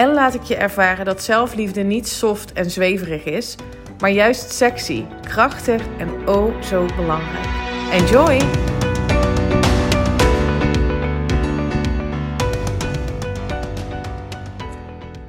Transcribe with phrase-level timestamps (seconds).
[0.00, 3.56] en laat ik je ervaren dat zelfliefde niet soft en zweverig is,
[3.98, 7.46] maar juist sexy, krachtig en oh zo belangrijk.
[7.92, 8.38] Enjoy!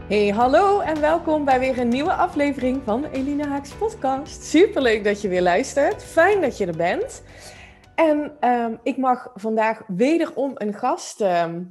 [0.08, 4.44] Hey, hallo en welkom bij weer een nieuwe aflevering van Elina Haaks podcast.
[4.44, 6.04] Superleuk dat je weer luistert.
[6.04, 7.24] Fijn dat je er bent.
[7.96, 11.64] En ehm, ik mag vandaag wederom een gast ehm,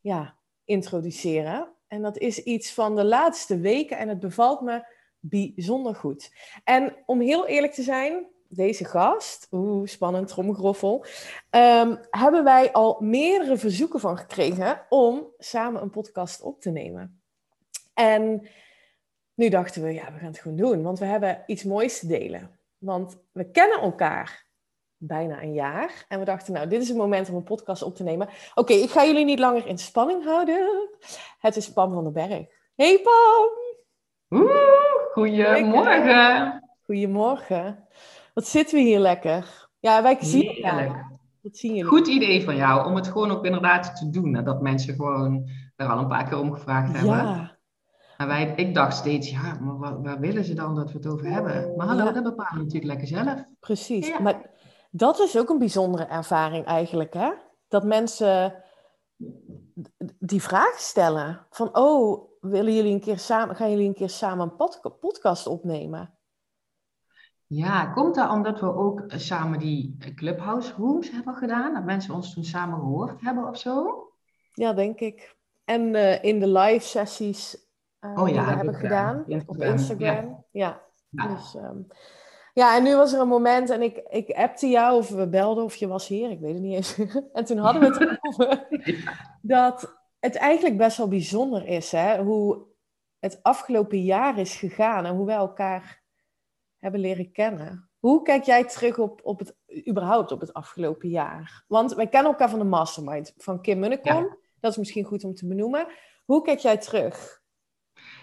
[0.00, 0.34] ja,
[0.64, 1.80] introduceren.
[1.92, 4.84] En dat is iets van de laatste weken en het bevalt me
[5.20, 6.34] bijzonder goed.
[6.64, 11.04] En om heel eerlijk te zijn, deze gast, oeh, spannend, tromgeroffel,
[11.50, 17.22] um, hebben wij al meerdere verzoeken van gekregen om samen een podcast op te nemen.
[17.94, 18.48] En
[19.34, 22.06] nu dachten we, ja, we gaan het gewoon doen, want we hebben iets moois te
[22.06, 22.58] delen.
[22.78, 24.46] Want we kennen elkaar
[25.04, 26.04] bijna een jaar.
[26.08, 28.28] En we dachten, nou, dit is het moment om een podcast op te nemen.
[28.54, 30.88] Oké, ik ga jullie niet langer in spanning houden.
[31.38, 32.46] Het is Pam van den Berg.
[32.74, 33.60] Hey Pam!
[34.40, 34.52] Oeh,
[35.12, 36.62] goedemorgen.
[36.84, 37.88] Goedemorgen.
[38.34, 39.68] Wat zitten we hier lekker.
[39.78, 41.10] Ja, wij zien elkaar.
[41.40, 41.90] Wat zien jullie?
[41.90, 44.44] Goed idee van jou om het gewoon ook inderdaad te doen.
[44.44, 47.16] Dat mensen gewoon er al een paar keer om gevraagd hebben.
[47.16, 47.56] Ja.
[48.16, 51.06] Maar wij, ik dacht steeds, ja, maar waar, waar, willen ze dan dat we het
[51.06, 51.76] over hebben?
[51.76, 53.44] Maar hallo, dat bepalen we natuurlijk lekker zelf.
[53.60, 54.18] Precies.
[54.18, 54.50] Maar
[54.94, 57.32] dat is ook een bijzondere ervaring eigenlijk, hè?
[57.68, 58.62] Dat mensen
[60.18, 64.52] die vraag stellen van, oh, willen jullie een keer samen, gaan jullie een keer samen
[64.58, 66.14] een podcast opnemen?
[67.46, 71.74] Ja, komt dat omdat we ook samen die Clubhouse Rooms hebben gedaan?
[71.74, 74.06] Dat mensen ons toen samen gehoord hebben of zo?
[74.52, 75.36] Ja, denk ik.
[75.64, 80.44] En uh, in de live sessies uh, oh, ja, die we hebben gedaan, op Instagram.
[80.50, 81.26] Ja, ja.
[81.26, 81.54] dus...
[81.54, 81.86] Um,
[82.52, 85.64] ja, en nu was er een moment en ik, ik appte jou of we belden
[85.64, 86.98] of je was hier, ik weet het niet eens.
[87.32, 88.66] en toen hadden we het over
[89.42, 92.62] dat het eigenlijk best wel bijzonder is, hè, hoe
[93.18, 96.02] het afgelopen jaar is gegaan en hoe wij elkaar
[96.78, 97.90] hebben leren kennen.
[97.98, 99.56] Hoe kijk jij terug op, op het,
[99.88, 101.64] überhaupt op het afgelopen jaar?
[101.66, 104.38] Want wij kennen elkaar van de mastermind van Kim Munnekom.
[104.60, 105.86] Dat is misschien goed om te benoemen.
[106.24, 107.40] Hoe kijk jij terug?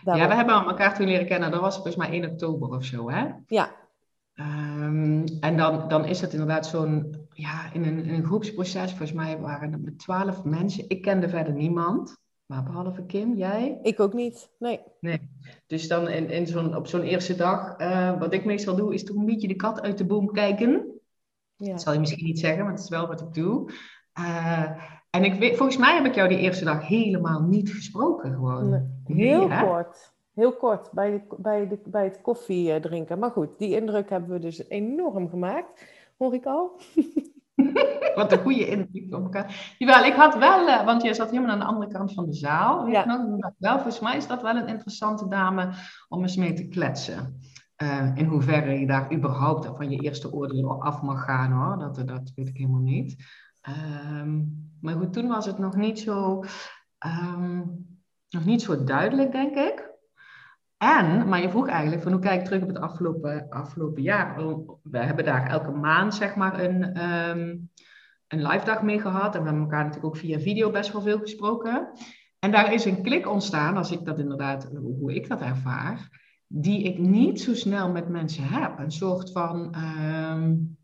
[0.04, 1.52] Ja, we hebben elkaar toen leren kennen.
[1.52, 3.28] Dat was volgens mij 1 oktober of zo, hè?
[3.48, 3.76] Ja,
[4.40, 9.14] Um, en dan, dan is het inderdaad zo'n, ja, in een, in een groepsproces, volgens
[9.14, 10.86] mij waren het met twaalf mensen.
[10.88, 13.80] Ik kende verder niemand, maar behalve Kim, jij?
[13.82, 14.80] Ik ook niet, nee.
[15.00, 15.30] Nee,
[15.68, 19.04] dus dan in, in zo'n, op zo'n eerste dag, uh, wat ik meestal doe, is
[19.04, 20.86] toch een beetje de kat uit de boom kijken.
[21.56, 21.72] Ja.
[21.72, 23.72] Dat zal je misschien niet zeggen, maar het is wel wat ik doe.
[24.20, 24.70] Uh,
[25.10, 28.70] en ik weet, volgens mij heb ik jou die eerste dag helemaal niet gesproken, gewoon.
[28.70, 30.14] Nee, heel kort.
[30.40, 33.20] Heel kort, bij, de, bij, de, bij het koffie eh, drinken.
[33.20, 35.86] Maar goed, die indruk hebben we dus enorm gemaakt.
[36.18, 36.80] Hoor ik al?
[38.16, 39.76] Wat een goede indruk op elkaar.
[39.78, 42.34] Jawel, ik had wel, uh, want je zat helemaal aan de andere kant van de
[42.34, 42.88] zaal.
[42.88, 43.06] Ja.
[43.06, 45.70] Nog, wel, volgens mij is dat wel een interessante dame
[46.08, 47.40] om eens mee te kletsen.
[47.84, 51.80] Uh, in hoeverre je daar überhaupt van je eerste oordeel af mag gaan hoor.
[51.80, 53.16] Dat, dat weet ik helemaal niet.
[54.22, 56.44] Um, maar goed, toen was het nog niet zo,
[57.06, 57.86] um,
[58.30, 59.89] nog niet zo duidelijk, denk ik.
[60.80, 64.36] En, maar je vroeg eigenlijk van hoe kijk ik terug op het afgelopen, afgelopen jaar.
[64.84, 67.70] We hebben daar elke maand zeg maar een, um,
[68.28, 69.36] een live dag mee gehad.
[69.36, 71.92] En we hebben elkaar natuurlijk ook via video best wel veel gesproken.
[72.40, 76.10] En daar is een klik ontstaan, als ik dat inderdaad, hoe ik dat ervaar,
[76.48, 78.80] die ik niet zo snel met mensen heb.
[78.80, 80.78] Een soort van um,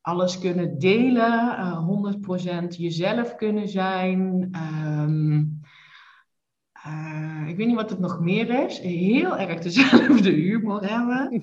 [0.00, 1.88] alles kunnen delen, uh,
[2.64, 4.50] 100% jezelf kunnen zijn.
[5.02, 5.59] Um,
[6.86, 8.78] uh, ik weet niet wat het nog meer is.
[8.78, 11.42] Heel erg dezelfde humor hebben.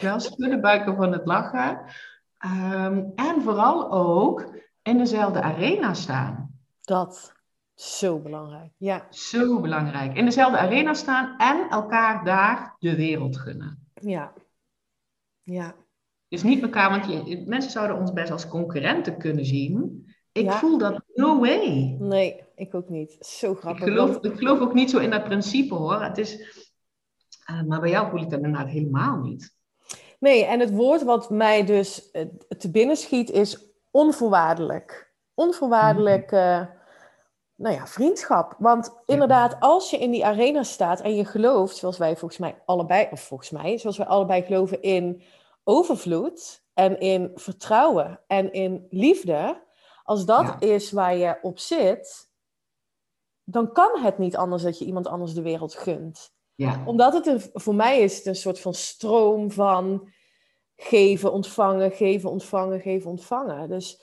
[0.00, 1.80] Wel schudden buiken van het lachen.
[2.44, 6.58] Um, en vooral ook in dezelfde arena staan.
[6.80, 7.32] Dat.
[7.74, 9.06] Zo belangrijk, ja.
[9.10, 10.16] Zo belangrijk.
[10.16, 13.88] In dezelfde arena staan en elkaar daar de wereld gunnen.
[13.94, 14.32] Ja.
[15.42, 15.74] Ja.
[16.28, 20.06] Dus niet elkaar, want je, mensen zouden ons best als concurrenten kunnen zien.
[20.32, 21.96] Ik voel dat no way.
[21.98, 23.16] Nee, ik ook niet.
[23.20, 23.86] Zo grappig.
[23.86, 26.02] Ik geloof, ik geloof ook niet zo in dat principe hoor.
[26.02, 26.40] Het is,
[27.50, 29.56] uh, maar bij jou voel ik dat inderdaad helemaal niet.
[30.18, 32.22] Nee, en het woord wat mij dus uh,
[32.58, 35.12] te binnen schiet is onvoorwaardelijk.
[35.34, 36.66] Onvoorwaardelijk uh,
[37.54, 38.54] nou ja, vriendschap.
[38.58, 42.62] Want inderdaad, als je in die arena staat en je gelooft, zoals wij volgens mij
[42.64, 45.22] allebei, of volgens mij, zoals wij allebei geloven in
[45.64, 49.62] overvloed en in vertrouwen en in liefde,
[50.04, 52.32] als dat is waar je op zit,
[53.44, 56.32] dan kan het niet anders dat je iemand anders de wereld gunt.
[56.54, 56.82] Ja.
[56.84, 60.08] Omdat het een, voor mij is het een soort van stroom van
[60.76, 63.68] geven, ontvangen, geven, ontvangen, geven, ontvangen.
[63.68, 64.02] Dus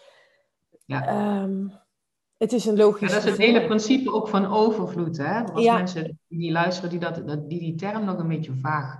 [0.85, 1.07] ja.
[1.07, 1.67] Ehm,
[2.37, 3.11] het is een logisch.
[3.11, 5.17] dat is het hele principe ook van overvloed.
[5.17, 5.43] Hè?
[5.43, 8.95] Als mensen die luisteren, die, dat, die die term nog een beetje vaag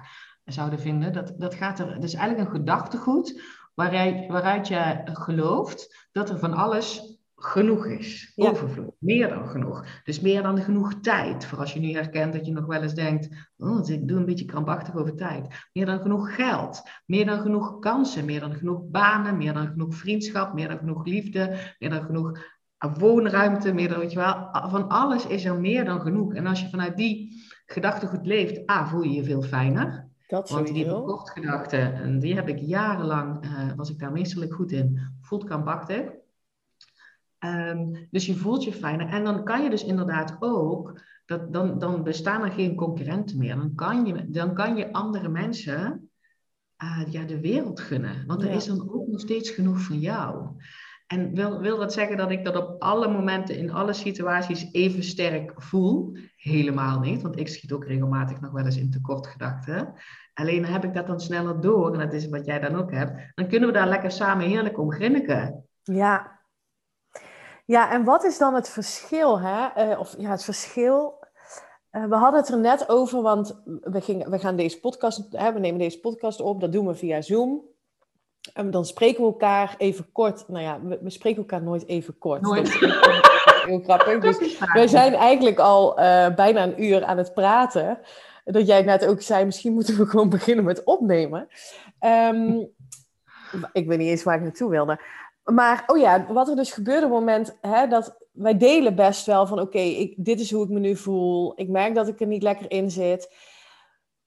[0.46, 1.94] zouden vinden, dat, dat gaat er.
[1.94, 3.42] Het is eigenlijk een gedachtegoed
[3.74, 8.32] waaruit, waaruit je gelooft dat er van alles genoeg is.
[8.36, 8.96] Overvloed.
[9.00, 9.86] Meer dan genoeg.
[10.04, 11.46] Dus meer dan genoeg tijd.
[11.46, 14.26] Voor als je nu herkent dat je nog wel eens denkt, oh, ik doe een
[14.26, 15.70] beetje krampachtig over tijd.
[15.74, 16.82] Meer dan genoeg geld.
[17.06, 18.26] Meer dan genoeg kansen.
[18.26, 19.38] Meer dan genoeg banen.
[19.38, 20.54] Meer dan genoeg vriendschap.
[20.54, 21.76] Meer dan genoeg liefde.
[21.80, 22.40] Meer dan genoeg
[22.98, 23.74] woonruimte.
[23.74, 26.34] Meer dan, weet je wel, van alles is er meer dan genoeg.
[26.34, 30.10] En als je vanuit die gedachtegoed leeft, A, voel je je veel fijner.
[30.28, 30.88] Dat Want die
[31.24, 36.02] gedachte, en die heb ik jarenlang, uh, was ik daar meestal goed in, voelt krampachtig.
[37.46, 39.08] Um, dus je voelt je fijner.
[39.08, 43.56] En dan kan je dus inderdaad ook, dat, dan, dan bestaan er geen concurrenten meer.
[43.56, 46.10] Dan kan je, dan kan je andere mensen
[46.84, 48.24] uh, ja, de wereld gunnen.
[48.28, 50.48] Want er is dan ook nog steeds genoeg van jou.
[51.08, 55.04] En wil, wil dat zeggen dat ik dat op alle momenten, in alle situaties even
[55.04, 56.18] sterk voel?
[56.36, 59.94] Helemaal niet, want ik schiet ook regelmatig nog wel eens in tekortgedachten.
[60.34, 63.32] Alleen heb ik dat dan sneller door, en dat is wat jij dan ook hebt,
[63.36, 65.66] dan kunnen we daar lekker samen heerlijk om grinniken.
[65.84, 66.31] Ja,
[67.66, 69.40] ja, en wat is dan het verschil?
[69.40, 69.90] Hè?
[69.92, 71.20] Uh, of ja, het verschil.
[71.92, 75.54] Uh, we hadden het er net over, want we, gingen, we gaan deze podcast, hè,
[75.54, 77.70] we nemen deze podcast op, dat doen we via Zoom.
[78.54, 80.48] En dan spreken we elkaar even kort.
[80.48, 82.42] Nou ja, we, we spreken elkaar nooit even kort.
[82.42, 82.80] Nooit.
[82.80, 84.20] Dat is heel grappig.
[84.20, 88.00] Dus wij zijn eigenlijk al uh, bijna een uur aan het praten.
[88.44, 91.48] Dat jij net ook zei, misschien moeten we gewoon beginnen met opnemen.
[92.00, 92.70] Um,
[93.74, 95.00] ik weet niet eens waar ik naartoe wilde.
[95.54, 99.26] Maar, oh ja, wat er dus gebeurde op het moment hè, dat wij delen best
[99.26, 101.54] wel van, oké, dit is hoe ik me nu voel.
[101.56, 103.34] Ik merk dat ik er niet lekker in zit.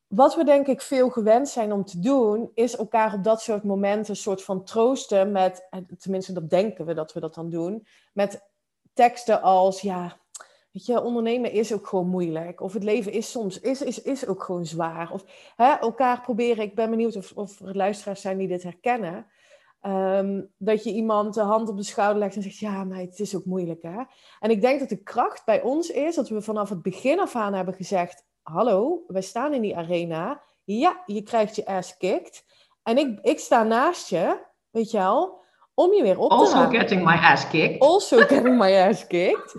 [0.06, 3.64] Wat we denk ik veel gewend zijn om te doen, is elkaar op dat soort
[3.64, 5.68] momenten een soort van troosten met,
[5.98, 8.50] tenminste dat denken we dat we dat dan doen, met
[8.92, 10.16] teksten als, ja,
[10.72, 12.60] weet je, ondernemen is ook gewoon moeilijk.
[12.60, 15.12] Of het leven is soms, is, is, is ook gewoon zwaar.
[15.12, 15.24] Of
[15.56, 19.26] hè, elkaar proberen, ik ben benieuwd of, of er luisteraars zijn die dit herkennen.
[19.84, 23.19] Ehm, dat je iemand de hand op de schouder legt en zegt: Ja, maar het
[23.19, 23.82] is ook moeilijk.
[23.82, 24.02] Hè?
[24.40, 27.36] En ik denk dat de kracht bij ons is dat we vanaf het begin af
[27.36, 30.42] aan hebben gezegd: Hallo, wij staan in die arena.
[30.64, 32.44] Ja, je krijgt je ass kicked.
[32.82, 35.40] En ik, ik sta naast je, weet je wel,
[35.75, 37.81] om je weer op te Also getting my ass kicked.
[37.81, 39.56] Also getting my ass kicked.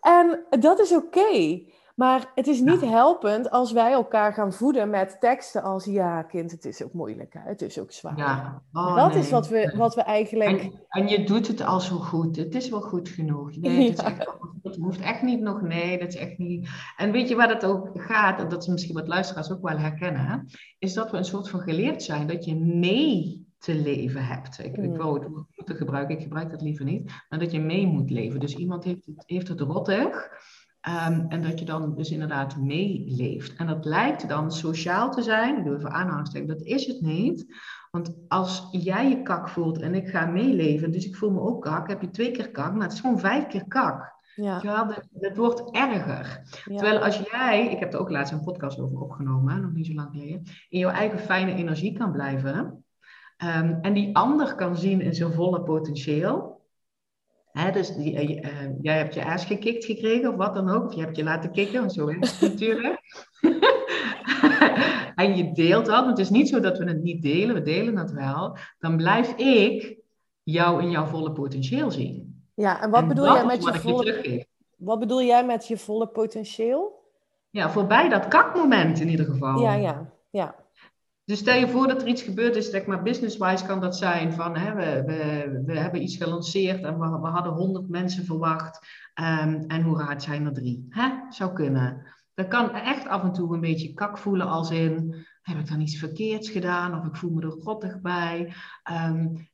[0.00, 1.62] En dat is oké.
[1.98, 6.50] Maar het is niet helpend als wij elkaar gaan voeden met teksten als ja, kind,
[6.50, 7.40] het is ook moeilijk, hè?
[7.40, 8.16] het is ook zwaar.
[8.16, 8.62] Ja.
[8.72, 10.60] Oh, dat is wat we, wat we eigenlijk.
[10.60, 13.56] En, en, je doet het al zo goed, het is wel goed genoeg.
[13.56, 16.68] Nee, het, echt, het, hoeft echt niet nog, nee, dat is echt niet.
[16.96, 19.78] En weet je waar het ook gaat, en dat is misschien wat luisteraars ook wel
[19.78, 20.36] herkennen, hè?
[20.78, 24.58] is dat we een soort van geleerd zijn dat je mee te leven hebt.
[24.58, 24.96] Ik, ik hmm.
[24.96, 28.40] wou het moeten gebruiken, ik gebruik dat liever niet, maar dat je mee moet leven.
[28.40, 30.30] Dus iemand heeft het, heeft het rottig.
[30.88, 33.56] Um, en dat je dan dus inderdaad meeleeft.
[33.56, 35.58] En dat lijkt dan sociaal te zijn.
[35.58, 37.46] Ik doe even aanhalingstekens, dat is het niet.
[37.90, 41.62] Want als jij je kak voelt en ik ga meeleven, dus ik voel me ook
[41.62, 44.16] kak, heb je twee keer kak, maar het is gewoon vijf keer kak.
[44.34, 44.96] Ja.
[45.18, 46.42] het, wordt erger.
[46.64, 49.94] Terwijl als jij, ik heb er ook laatst een podcast over opgenomen, nog niet zo
[49.94, 52.84] lang geleden, in jouw eigen fijne energie kan blijven
[53.44, 56.57] um, en die ander kan zien in zijn volle potentieel,
[57.72, 58.50] dus die, uh,
[58.80, 60.84] jij hebt je aas gekikt gekregen of wat dan ook.
[60.84, 63.00] Of je hebt je laten kicken, want zo is het natuurlijk.
[65.14, 66.00] en je deelt dat.
[66.00, 67.54] Maar het is niet zo dat we het niet delen.
[67.54, 68.56] We delen dat wel.
[68.78, 69.96] Dan blijf ik
[70.42, 72.42] jou in jouw volle potentieel zien.
[72.54, 74.46] Ja, en wat bedoel jij met je volle...
[74.76, 76.98] wat bedoel jij met je volle potentieel?
[77.50, 79.60] Ja, voorbij dat kakmoment in ieder geval.
[79.60, 80.54] Ja, ja, ja.
[81.28, 84.32] Dus stel je voor dat er iets gebeurt is, zeg maar business-wise kan dat zijn
[84.32, 88.86] van hè, we, we, we hebben iets gelanceerd en we, we hadden 100 mensen verwacht
[89.14, 90.86] um, en hoera, zijn er drie.
[90.88, 91.10] Hè?
[91.28, 92.06] Zou kunnen.
[92.34, 95.80] Dat kan echt af en toe een beetje kak voelen als in, heb ik dan
[95.80, 98.52] iets verkeerds gedaan of ik voel me er grottig bij.
[98.92, 99.48] Um,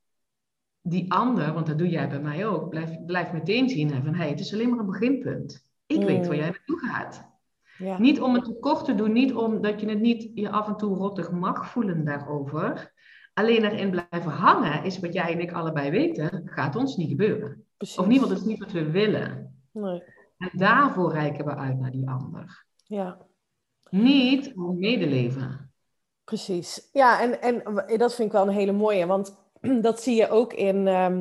[0.81, 4.29] die ander, want dat doe jij bij mij ook, blijft blijf meteen zien van hey,
[4.29, 5.71] het is alleen maar een beginpunt.
[5.87, 6.43] Ik weet waar mm.
[6.43, 7.34] jij naartoe gaat.
[7.79, 7.99] Ja.
[7.99, 10.97] Niet om het tekort te doen, niet omdat je het niet je af en toe
[10.97, 12.93] rottig mag voelen daarover.
[13.35, 17.65] Alleen erin blijven hangen is wat jij en ik allebei weten, gaat ons niet gebeuren.
[17.77, 17.99] Precies.
[17.99, 19.59] Of niemand is niet wat we willen.
[19.73, 20.03] Nee.
[20.39, 22.67] En daarvoor reiken we uit naar die ander.
[22.85, 23.19] Ja.
[23.91, 25.73] Niet om medeleven.
[26.25, 26.89] Precies.
[26.93, 27.63] Ja, en, en
[27.99, 29.39] dat vind ik wel een hele mooie, want
[29.83, 31.21] dat zie je ook in, um,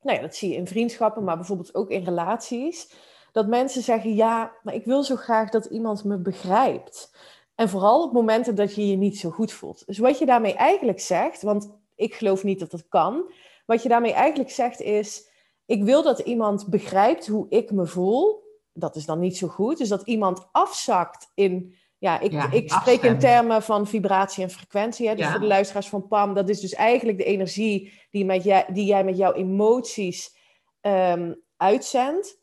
[0.00, 2.94] nou ja, dat zie je in vriendschappen, maar bijvoorbeeld ook in relaties.
[3.34, 7.16] Dat mensen zeggen, ja, maar ik wil zo graag dat iemand me begrijpt.
[7.54, 9.86] En vooral op momenten dat je je niet zo goed voelt.
[9.86, 13.32] Dus wat je daarmee eigenlijk zegt, want ik geloof niet dat dat kan.
[13.66, 15.28] Wat je daarmee eigenlijk zegt is,
[15.66, 18.42] ik wil dat iemand begrijpt hoe ik me voel.
[18.72, 19.78] Dat is dan niet zo goed.
[19.78, 25.08] Dus dat iemand afzakt in ja, ik, ik spreek in termen van vibratie en frequentie.
[25.08, 25.14] Hè?
[25.14, 28.66] Dus voor de luisteraars van PAM, dat is dus eigenlijk de energie die, met jij,
[28.72, 30.36] die jij met jouw emoties
[30.80, 32.42] um, uitzendt.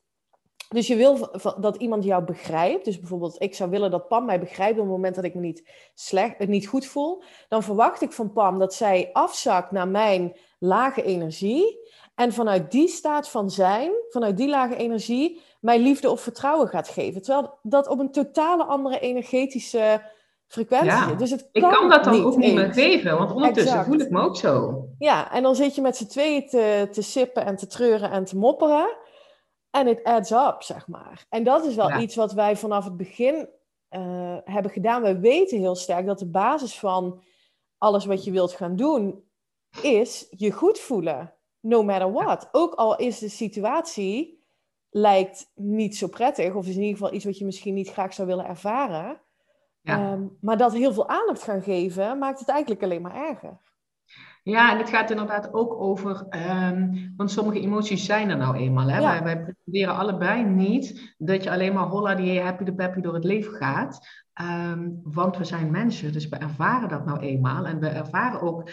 [0.71, 2.85] Dus je wil dat iemand jou begrijpt.
[2.85, 5.41] Dus bijvoorbeeld, ik zou willen dat Pam mij begrijpt op het moment dat ik me
[5.41, 7.23] niet, slecht, het niet goed voel.
[7.47, 11.79] Dan verwacht ik van Pam dat zij afzakt naar mijn lage energie.
[12.15, 16.87] En vanuit die staat van zijn, vanuit die lage energie, mij liefde of vertrouwen gaat
[16.87, 17.21] geven.
[17.21, 20.01] Terwijl dat op een totale andere energetische
[20.47, 23.85] frequentie ja, Dus het kan ik kan dat dan ook niet meer geven, want ondertussen
[23.85, 24.83] voel ik me ook zo.
[24.99, 28.25] Ja, en dan zit je met z'n tweeën te, te sippen en te treuren en
[28.25, 28.97] te mopperen.
[29.71, 31.25] En het adds up, zeg maar.
[31.29, 33.49] En dat is wel iets wat wij vanaf het begin
[33.89, 35.01] uh, hebben gedaan.
[35.01, 37.21] We weten heel sterk dat de basis van
[37.77, 39.23] alles wat je wilt gaan doen,
[39.81, 41.33] is je goed voelen.
[41.59, 42.49] No matter what.
[42.51, 44.43] Ook al is de situatie
[44.89, 48.13] lijkt niet zo prettig, of is in ieder geval iets wat je misschien niet graag
[48.13, 49.21] zou willen ervaren.
[49.81, 50.11] Ja.
[50.11, 53.57] Um, maar dat heel veel aandacht gaan geven, maakt het eigenlijk alleen maar erger.
[54.43, 56.25] Ja, en het gaat inderdaad ook over,
[56.61, 58.87] um, want sommige emoties zijn er nou eenmaal.
[58.87, 59.01] Hè?
[59.01, 63.13] Wij, wij pretenderen allebei niet dat je alleen maar holla die happy de peppy door
[63.13, 64.07] het leven gaat.
[64.41, 67.65] Um, want we zijn mensen, dus we ervaren dat nou eenmaal.
[67.65, 68.69] En we ervaren ook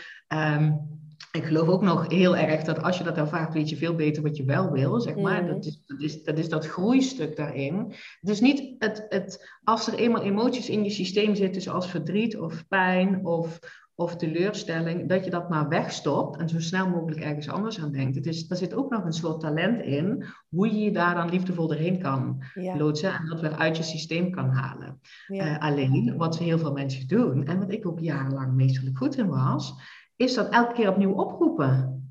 [1.33, 4.23] ik geloof ook nog heel erg dat als je dat ervaart, weet je veel beter
[4.23, 5.43] wat je wel wil, zeg maar.
[5.43, 5.49] Mm.
[5.49, 7.93] Dat, is, dat, is, dat is dat groeistuk daarin.
[8.21, 12.69] Dus niet het, het, als er eenmaal emoties in je systeem zitten, zoals verdriet of
[12.69, 13.59] pijn of,
[14.01, 18.17] of teleurstelling, dat je dat maar wegstopt en zo snel mogelijk ergens anders aan denkt.
[18.17, 21.29] Het is, er zit ook nog een soort talent in, hoe je je daar dan
[21.29, 25.01] liefdevol doorheen kan loodsen en dat weer uit je systeem kan halen.
[25.27, 29.29] Eh, alleen, wat heel veel mensen doen, en wat ik ook jarenlang meestal goed in
[29.29, 29.75] was,
[30.17, 32.08] is dat elke keer opnieuw oproepen.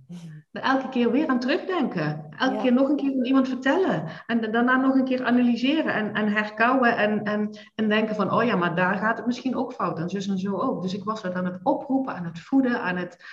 [0.61, 2.25] Elke keer weer aan terugdenken.
[2.37, 4.03] Elke keer nog een keer aan iemand vertellen.
[4.25, 6.97] En daarna nog een keer analyseren en, en herkouwen.
[6.97, 9.99] En, en, en denken van, oh ja, maar daar gaat het misschien ook fout.
[9.99, 10.81] En zus en zo ook.
[10.81, 12.81] Dus ik was dat aan het oproepen, aan het voeden.
[12.81, 13.23] Aan het,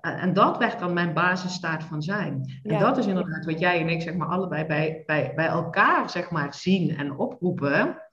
[0.00, 2.60] eh, en dat werd dan mijn basisstaat van zijn.
[2.62, 6.10] En dat is inderdaad wat jij en ik zeg maar allebei bij, bij, bij elkaar
[6.10, 8.04] zeg maar zien en oproepen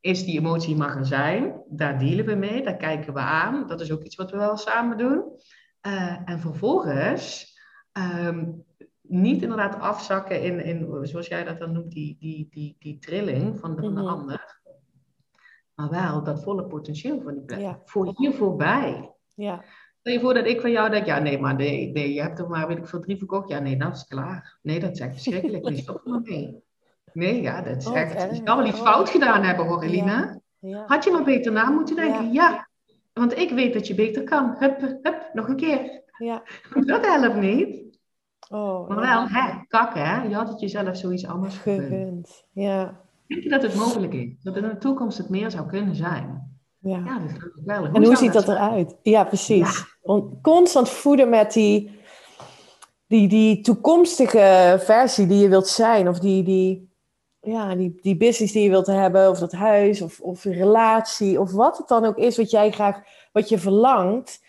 [0.00, 1.62] is die emotie mag er zijn.
[1.68, 3.66] Daar dealen we mee, daar kijken we aan.
[3.66, 5.24] Dat is ook iets wat we wel samen doen.
[5.86, 7.49] Uh, en vervolgens
[7.92, 8.64] um,
[9.02, 13.60] niet inderdaad afzakken in, in, zoals jij dat dan noemt, die, die, die, die trilling
[13.60, 14.10] van de, van de mhm.
[14.10, 14.60] ander.
[15.74, 17.76] Maar wel dat volle potentieel van die plek.
[17.84, 19.14] Voor hier voorbij.
[19.34, 19.64] Ja.
[20.00, 22.38] Stel je voor dat ik van jou denk, ja nee, maar nee, nee, je hebt
[22.38, 23.48] er maar, weet ik veel, drie verkocht.
[23.48, 24.58] Ja nee, dat is klaar.
[24.62, 25.64] Nee, dat is echt verschrikkelijk.
[25.68, 26.62] Nee, stop maar mee.
[27.12, 28.36] Nee, ja, dat is oh, echt.
[28.36, 30.40] Je kan wel iets fout gedaan hebben hoor, Elina.
[30.58, 30.84] Ja.
[30.86, 32.32] Had je maar beter na moeten denken?
[32.32, 32.68] Ja.
[33.12, 34.54] Want ik weet dat je beter kan.
[34.58, 36.02] Hup, hup, nog een keer.
[36.24, 36.42] Ja.
[36.84, 37.98] Dat helpt niet.
[38.48, 40.22] Oh, maar wel, hè, kak hè.
[40.22, 42.44] Je had het jezelf zoiets anders gegund.
[42.52, 43.00] Ja.
[43.26, 44.42] Denk je dat het mogelijk is?
[44.42, 46.58] Dat in de toekomst het meer zou kunnen zijn?
[46.78, 47.84] Ja, ja dat ik wel.
[47.84, 48.96] en hoe ziet dat eruit?
[49.02, 49.98] Ja, precies.
[50.42, 52.00] Constant voeden met die,
[53.06, 56.08] die, die toekomstige versie die je wilt zijn.
[56.08, 56.90] Of die, die,
[57.40, 61.52] ja, die, die business die je wilt hebben, of dat huis, of, of relatie, of
[61.52, 63.00] wat het dan ook is wat jij graag,
[63.32, 64.40] wat je verlangt.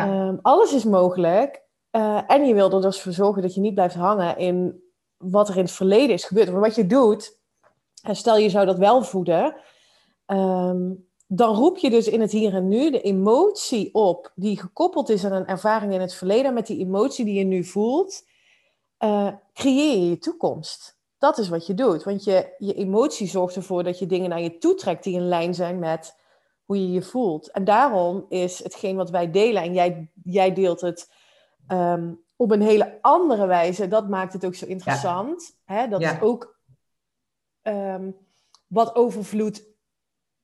[0.00, 1.62] Ehm, alles is mogelijk.
[1.92, 4.82] Uh, en je wil er dus voor zorgen dat je niet blijft hangen in
[5.16, 6.50] wat er in het verleden is gebeurd.
[6.52, 7.40] Maar wat je doet,
[8.02, 9.56] en stel je zou dat wel voeden,
[10.26, 10.90] ehm,
[11.26, 15.24] dan roep je dus in het hier en nu de emotie op die gekoppeld is
[15.24, 16.54] aan een ervaring in het verleden.
[16.54, 18.22] Met die emotie die je nu voelt,
[19.04, 20.98] uh, creëer je je toekomst.
[21.18, 22.02] Dat is wat je doet.
[22.02, 25.28] Want je, je emotie zorgt ervoor dat je dingen naar je toe trekt die in
[25.28, 26.16] lijn zijn met
[26.72, 27.50] hoe je je voelt.
[27.50, 31.10] En daarom is hetgeen wat wij delen, en jij, jij deelt het
[31.66, 35.58] ehm, op een hele andere wijze, dat maakt het ook zo interessant.
[35.64, 35.88] Hè?
[35.88, 36.58] Dat is ook
[37.62, 38.10] ehm,
[38.66, 39.66] wat overvloed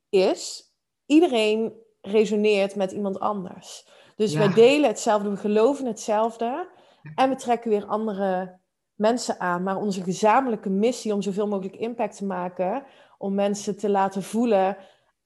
[0.08, 0.72] is.
[1.06, 3.88] Iedereen resoneert met iemand anders.
[4.16, 6.68] Dus wij delen hetzelfde, we geloven hetzelfde.
[7.14, 8.58] En we trekken weer andere
[8.94, 12.84] mensen aan, maar onze gezamenlijke missie om zoveel mogelijk impact te maken,
[13.18, 14.76] om mensen te laten voelen,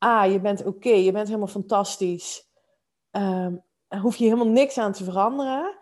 [0.03, 2.51] ah, je bent oké, je bent helemaal fantastisch,
[3.11, 3.63] um,
[4.01, 5.79] hoef je helemaal niks aan te veranderen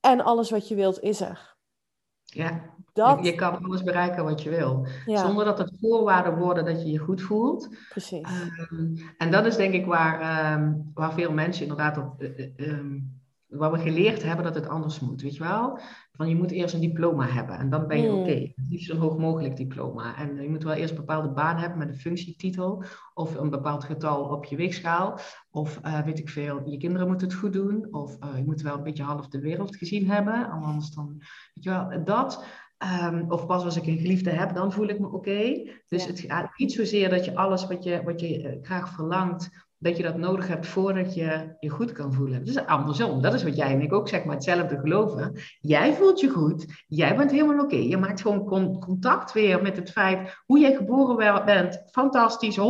[0.00, 1.56] en alles wat je wilt is er.
[2.24, 2.74] Ja.
[2.92, 3.24] dat...
[3.24, 4.86] Je, kan alles bereiken wat je wil.
[5.06, 7.68] Zonder dat het voorwaarden worden dat je je goed voelt.
[7.88, 8.22] Precies.
[8.22, 12.22] Ehm, en dat is denk ik waar, ehm, waar veel mensen inderdaad op...
[12.56, 13.02] Uh,
[13.48, 15.78] waar we geleerd hebben dat het anders moet, weet je wel?
[16.12, 18.14] Van je moet eerst een diploma hebben en dan ben je mm.
[18.14, 18.30] oké.
[18.30, 18.54] Okay.
[18.68, 20.16] Niet zo'n hoog mogelijk diploma.
[20.16, 23.84] En je moet wel eerst een bepaalde baan hebben met een functietitel of een bepaald
[23.84, 25.18] getal op je weegschaal.
[25.50, 27.88] Of uh, weet ik veel, je kinderen moeten het goed doen.
[27.90, 30.50] Of uh, je moet wel een beetje half de wereld gezien hebben.
[30.50, 31.16] Anders dan,
[31.54, 32.44] weet je wel, dat.
[33.02, 35.70] Um, of pas als ik een geliefde heb, dan voel ik me oké.
[35.88, 39.67] Dus het gaat niet zozeer dat je alles wat je, wat je uh, graag verlangt
[39.78, 42.44] dat je dat nodig hebt voordat je je goed kan voelen.
[42.44, 45.32] Dus andersom, dat is wat jij en ik ook zeg maar hetzelfde geloven.
[45.60, 47.76] Jij voelt je goed, jij bent helemaal oké.
[47.76, 51.82] Je maakt gewoon contact weer met het feit hoe jij geboren bent.
[51.90, 52.60] Fantastisch, 100%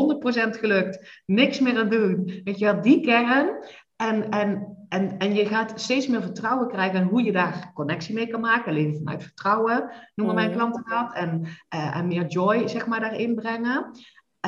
[0.59, 2.41] gelukt, niks meer aan doen.
[2.45, 3.65] Weet je wel, die kern.
[3.97, 8.15] En, en, en, en je gaat steeds meer vertrouwen krijgen in hoe je daar connectie
[8.15, 8.71] mee kan maken.
[8.71, 10.55] Alleen vanuit vertrouwen noemen mijn mm.
[10.55, 11.15] klanten dat.
[11.15, 11.43] En,
[11.75, 13.91] uh, en meer joy zeg maar daarin brengen.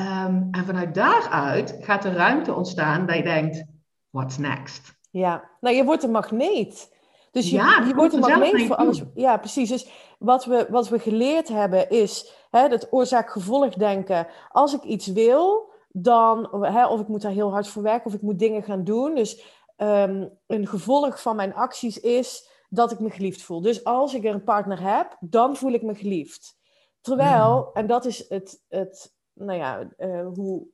[0.01, 3.65] Ehm, en vanuit daaruit gaat er ruimte ontstaan dat je denkt,
[4.11, 4.99] what's next?
[5.11, 6.99] Ja, nou je wordt een magneet.
[7.31, 9.03] Dus je, ja, je wordt een magneet voor alles.
[9.15, 9.69] Ja, precies.
[9.69, 9.89] Dus
[10.19, 14.27] wat we, wat we geleerd hebben is hè, het oorzaak-gevolg denken.
[14.49, 18.15] Als ik iets wil, dan, hè, of ik moet daar heel hard voor werken, of
[18.15, 19.15] ik moet dingen gaan doen.
[19.15, 19.45] Dus
[19.77, 23.61] ehm, een gevolg van mijn acties is dat ik me geliefd voel.
[23.61, 26.59] Dus als ik er een partner heb, dan voel ik me geliefd.
[27.01, 30.67] Terwijl, en dat is het, het nou ja, uh, hoe,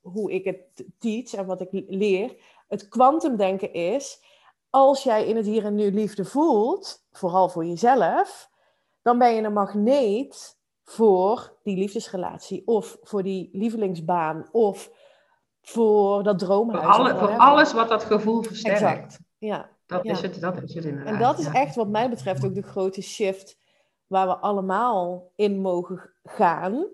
[0.00, 2.36] hoe ik het teach en wat ik leer.
[2.68, 4.22] Het kwantumdenken is,
[4.70, 8.50] als jij in het hier en nu liefde voelt, vooral voor jezelf,
[9.02, 14.90] dan ben je een magneet voor die liefdesrelatie of voor die lievelingsbaan of
[15.60, 16.96] voor dat droomhuis.
[16.96, 18.80] Voor, voor alles wat dat gevoel versterkt.
[18.82, 19.74] Exact, ja.
[19.86, 21.12] Dat, Is het, dat is het inderdaad.
[21.14, 23.58] En dat is echt wat mij betreft ook de grote shift
[24.06, 26.86] waar we allemaal in mogen gaan.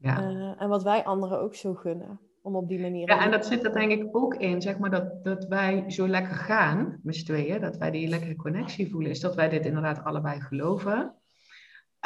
[0.00, 0.30] Ja.
[0.30, 2.20] Uh, en wat wij anderen ook zo gunnen.
[2.42, 3.08] Om op die manier.
[3.08, 6.08] Ja, en dat zit er denk ik ook in, zeg maar, dat, dat wij zo
[6.08, 9.66] lekker gaan, met z'n tweeën, dat wij die lekkere connectie voelen, is dat wij dit
[9.66, 11.14] inderdaad allebei geloven.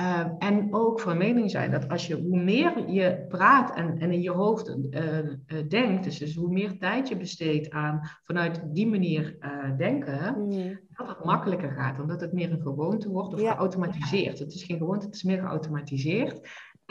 [0.00, 4.10] Uh, en ook van mening zijn dat als je, hoe meer je praat en, en
[4.10, 5.32] in je hoofd uh, uh,
[5.68, 9.36] denkt, dus, dus, hoe meer tijd je besteedt aan vanuit die manier
[9.76, 10.80] denken, mm.
[10.88, 12.00] dat het makkelijker gaat.
[12.00, 14.38] Omdat het meer een gewoonte wordt of geautomatiseerd.
[14.38, 16.40] Het is geen gewoonte, het is meer geautomatiseerd.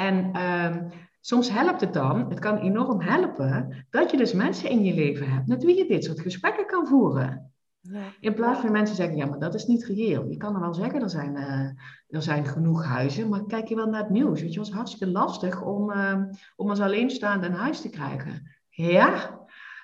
[0.01, 4.83] En um, soms helpt het dan, het kan enorm helpen, dat je dus mensen in
[4.83, 7.51] je leven hebt met wie je dit soort gesprekken kan voeren.
[7.79, 8.03] Ja.
[8.19, 10.25] In plaats van mensen zeggen, ja, maar dat is niet reëel.
[10.25, 11.69] Je kan er wel zeggen, er zijn, uh,
[12.07, 14.41] er zijn genoeg huizen, maar kijk je wel naar het nieuws.
[14.41, 16.23] Weet je, het is hartstikke lastig om, uh,
[16.55, 18.57] om als alleenstaande een huis te krijgen.
[18.69, 19.39] Ja,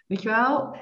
[0.08, 0.77] weet je wel.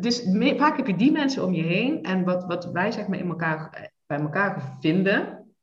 [0.00, 0.22] Dus
[0.56, 2.02] vaak heb je die mensen om je heen.
[2.02, 5.54] En wat, wat wij zeg maar in elkaar, bij elkaar vinden,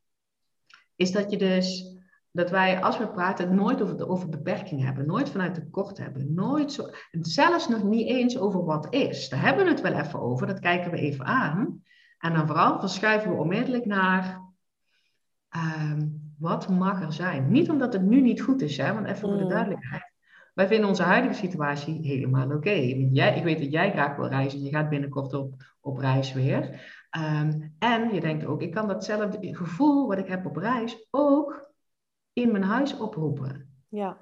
[0.96, 1.91] is dat je dus
[2.32, 5.06] dat wij, als we praten, nooit over, de, over beperking hebben.
[5.06, 6.34] Nooit vanuit tekort hebben.
[6.34, 9.30] Nooit zo, zelfs nog niet eens over wat is.
[9.30, 10.48] Daar hebben we het wel even over.
[10.48, 11.84] Dat kijken we even aan.
[12.20, 14.42] En dan vooral verschuiven we onmiddellijk naar...
[15.50, 17.52] Ehm, wat mag er zijn?
[17.52, 19.50] Niet omdat het nu niet goed is, hè, want even voor de mm.
[19.50, 20.12] duidelijkheid.
[20.54, 22.70] Wij vinden onze huidige situatie helemaal oké.
[22.70, 24.62] Ik weet dat jij graag wil reizen.
[24.64, 26.82] Je gaat binnenkort op, op reis weer.
[27.10, 31.71] Ehm, en je denkt ook, ik kan datzelfde gevoel wat ik heb op reis ook
[32.34, 33.70] in mijn huis oproepen.
[33.90, 34.18] Ja.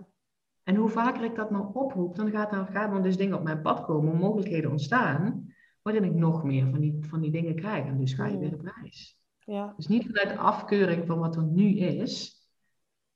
[0.63, 3.43] En hoe vaker ik dat nou oproep, dan gaat er, gaan er dus dingen op
[3.43, 7.86] mijn pad komen, mogelijkheden ontstaan, waarin ik nog meer van die, van die dingen krijg.
[7.86, 9.19] En dus ga je weer op reis.
[9.45, 9.74] Ja.
[9.76, 12.38] Dus niet vanuit de afkeuring van wat er nu is.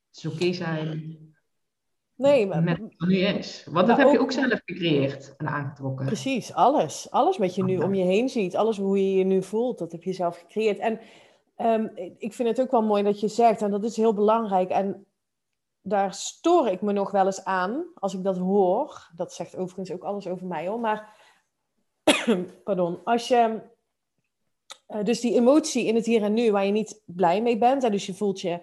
[0.08, 1.18] Het is oké zijn
[2.16, 3.68] nee, maar, met wat er nu is.
[3.72, 6.06] Want dat heb je ook zelf gecreëerd en aangetrokken.
[6.06, 7.08] Precies, alles.
[7.12, 9.92] Alles wat je nu om je heen ziet, alles hoe je je nu voelt, dat
[9.92, 10.78] heb je zelf gecreëerd.
[10.78, 11.00] En
[11.58, 14.70] Um, ik vind het ook wel mooi dat je zegt, en dat is heel belangrijk.
[14.70, 15.06] En
[15.82, 19.12] daar stoor ik me nog wel eens aan als ik dat hoor.
[19.16, 20.80] Dat zegt overigens ook alles over mij hoor.
[20.80, 21.18] Maar,
[22.64, 23.72] pardon, als je.
[24.88, 27.84] Uh, dus die emotie in het hier en nu waar je niet blij mee bent,
[27.84, 28.62] en dus je voelt je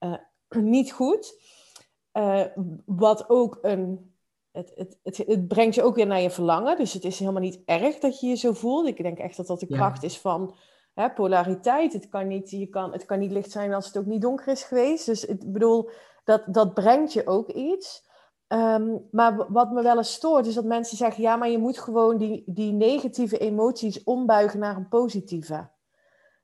[0.00, 0.14] uh,
[0.74, 1.40] niet goed.
[2.12, 2.44] Uh,
[2.86, 4.12] wat ook een.
[4.50, 6.76] Het, het, het, het, brengt je ook weer naar je verlangen.
[6.76, 8.86] Dus het is helemaal niet erg dat je je zo voelt.
[8.86, 10.54] Ik denk echt dat dat de kracht is van
[10.98, 11.92] hè, polariteit.
[11.92, 14.48] Het kan, niet, je kan, het kan niet licht zijn als het ook niet donker
[14.48, 15.06] is geweest.
[15.06, 15.90] Dus ik bedoel,
[16.24, 18.06] dat, dat brengt je ook iets.
[18.46, 21.78] Ehm, maar wat me wel eens stoort, is dat mensen zeggen: ja, maar je moet
[21.78, 25.68] gewoon die, die negatieve emoties ombuigen naar een positieve.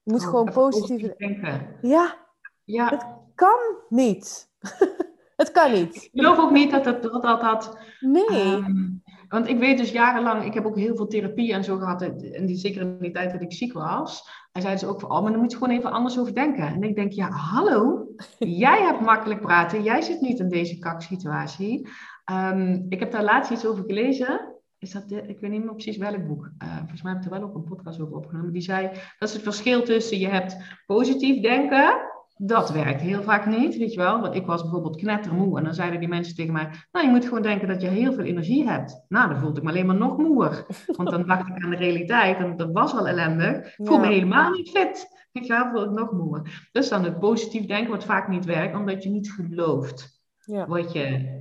[0.02, 1.14] Je moet oh, gewoon positieve.
[1.18, 1.76] Denken.
[1.82, 2.16] Ja,
[2.64, 4.50] ja, het kan niet.
[5.36, 5.94] het kan niet.
[5.94, 7.02] Ik geloof ook niet dat dat.
[7.02, 8.52] dat, dat, nee.
[8.52, 12.02] Um, want ik weet dus jarenlang, ik heb ook heel veel therapie en zo gehad,
[12.02, 14.28] en die, zeker in die tijd dat ik ziek was.
[14.52, 16.66] En zeiden ze ook van, oh, maar dan moet je gewoon even anders over denken.
[16.66, 18.06] En ik denk, ja, hallo,
[18.64, 21.88] jij hebt makkelijk praten, jij zit niet in deze kaksituatie.
[22.32, 24.52] Um, ik heb daar laatst iets over gelezen.
[24.78, 26.50] Is dat ik weet niet meer precies welk boek.
[26.62, 28.52] Uh, volgens mij heb ik er wel ook een podcast over opgenomen.
[28.52, 30.56] Die zei, dat is het verschil tussen je hebt
[30.86, 34.20] positief denken dat werkt heel vaak niet, weet je wel.
[34.20, 36.70] Want ik was bijvoorbeeld knettermoe en dan zeiden die mensen tegen mij...
[36.92, 39.04] Nou, je moet gewoon denken dat je heel veel energie hebt.
[39.08, 40.66] Nou, dan voelde ik me alleen maar nog moer.
[40.96, 43.76] Want dan dacht ik aan de realiteit en dat was wel ellendig.
[43.76, 45.22] Ik voel me helemaal niet fit.
[45.32, 46.68] Weet je wel, voel ik nog moer.
[46.72, 50.14] Dus dan het positief denken wat vaak niet werkt, omdat je niet gelooft
[50.46, 50.66] ja.
[50.66, 51.40] wat, je,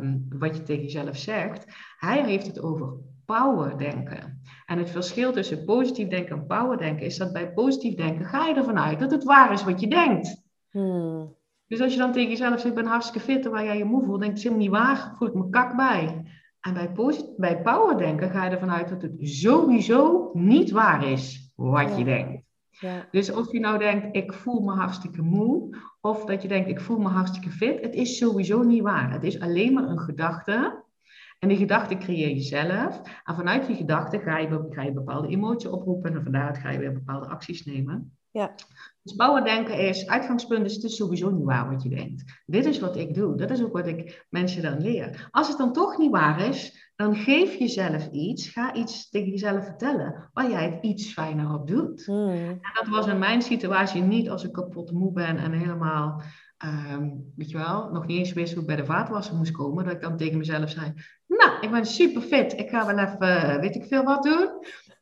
[0.00, 1.66] um, wat je tegen jezelf zegt.
[1.98, 2.94] Hij heeft het over
[3.32, 4.40] power denken.
[4.66, 8.46] En het verschil tussen positief denken en power denken is dat bij positief denken ga
[8.46, 10.42] je ervan uit dat het waar is wat je denkt.
[10.70, 11.36] Hmm.
[11.66, 14.04] Dus als je dan tegen jezelf zegt, ik ben hartstikke fit, waar jij je moe
[14.04, 16.24] voelt, denk je, het is helemaal niet waar, voel ik me kak bij.
[16.60, 16.92] En bij,
[17.36, 22.04] bij power denken ga je ervan uit dat het sowieso niet waar is wat je
[22.04, 22.42] denkt.
[22.70, 23.08] Ja.
[23.10, 26.80] Dus of je nou denkt, ik voel me hartstikke moe, of dat je denkt, ik
[26.80, 29.12] voel me hartstikke fit, het is sowieso niet waar.
[29.12, 30.82] Het is alleen maar een gedachte
[31.42, 33.00] en die gedachte creëer je zelf.
[33.24, 36.14] En vanuit die gedachte ga je, ga je bepaalde emoties oproepen.
[36.14, 38.16] En vanuit ga je weer bepaalde acties nemen.
[38.30, 38.54] Ja.
[39.02, 42.42] Dus bouwen denken is, uitgangspunt is, het is sowieso niet waar wat je denkt.
[42.46, 43.36] Dit is wat ik doe.
[43.36, 45.28] Dat is ook wat ik mensen dan leer.
[45.30, 48.48] Als het dan toch niet waar is, dan geef jezelf iets.
[48.48, 52.04] Ga iets tegen jezelf vertellen waar jij het iets fijner op doet.
[52.04, 52.30] Hmm.
[52.30, 56.22] En dat was in mijn situatie niet als ik kapot moe ben en helemaal
[56.64, 59.84] Um, weet je wel, nog niet eens wist hoe ik bij de vaatwasser moest komen,
[59.84, 60.92] dat ik dan tegen mezelf zei,
[61.26, 64.48] nou, ik ben super fit, ik ga wel even, weet ik veel wat doen.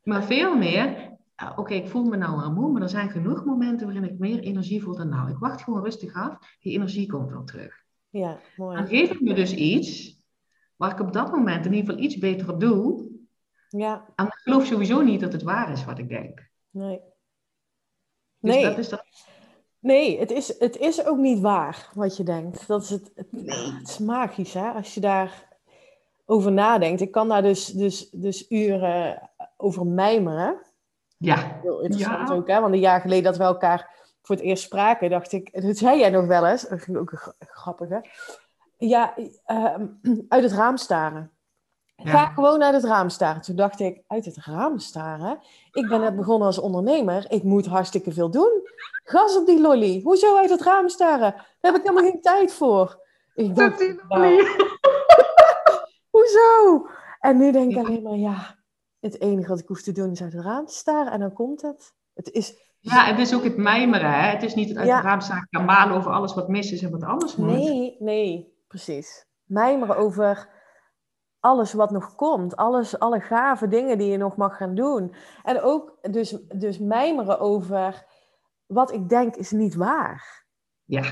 [0.03, 1.17] Maar veel meer,
[1.57, 4.41] oké, ik voel me nou al moe, maar er zijn genoeg momenten waarin ik meer
[4.41, 5.31] energie voel dan nou.
[5.31, 7.85] Ik wacht gewoon rustig af, die energie komt wel terug.
[8.09, 8.77] Ja, mooi.
[8.77, 10.19] Dan geef ik me dus iets,
[10.77, 13.09] waar ik op dat moment in ieder geval iets beter op doe.
[13.69, 14.13] Ja.
[14.15, 16.51] En ik geloof sowieso niet dat het waar is wat ik denk.
[16.71, 17.01] Nee.
[18.39, 18.65] Dus nee.
[18.65, 19.05] dat is dat
[19.81, 22.67] Nee, het is, het is ook niet waar wat je denkt.
[22.67, 25.49] Dat is het, het, het is magisch hè, als je daar
[26.25, 27.01] over nadenkt.
[27.01, 30.57] Ik kan daar dus, dus, dus uren over mijmeren.
[31.17, 31.59] Ja.
[31.63, 32.35] Heel interessant ja.
[32.35, 32.61] ook, hè?
[32.61, 33.91] Want een jaar geleden dat we elkaar
[34.23, 37.89] voor het eerst spraken, dacht ik, dat zei jij nog wel eens, dat ook grappig
[37.89, 37.99] hè.
[38.79, 39.15] Ja,
[39.45, 39.87] ehm,
[40.29, 41.31] uit het raam staren.
[42.05, 43.43] Ga gewoon uit het raam staren.
[43.43, 45.39] Toen dacht ik, uit het raam staren?
[45.73, 47.27] Ik ben net begonnen als ondernemer.
[47.29, 48.69] Ik moet hartstikke veel doen.
[49.05, 50.01] Gas op die lolly.
[50.03, 51.33] Hoezo uit het raam staren?
[51.61, 53.01] Daar heb ik helemaal geen tijd voor.
[53.35, 54.37] Ik dacht, die lolly.
[56.11, 56.87] Hoezo?
[57.21, 58.57] En nu denk ik alleen maar, ja,
[59.01, 61.63] het enige wat ik hoef te doen is uit het raam staren en dan komt
[61.63, 61.93] het.
[62.15, 62.69] Het is...
[62.79, 64.13] Ja, het is ook het mijmeren.
[64.13, 64.31] Hè?
[64.31, 66.83] Het is niet het uit het raam staren gaan malen over alles wat mis is
[66.83, 67.49] en wat anders moet.
[67.49, 69.27] Nee, nee, precies.
[69.45, 70.49] Mijmeren over
[71.41, 72.57] alles wat nog komt.
[72.57, 75.15] Alles, alle gave dingen die je nog mag gaan doen.
[75.43, 78.05] En ook dus, dus mijmeren over
[78.67, 80.45] wat ik denk is niet waar.
[80.85, 81.03] Ja.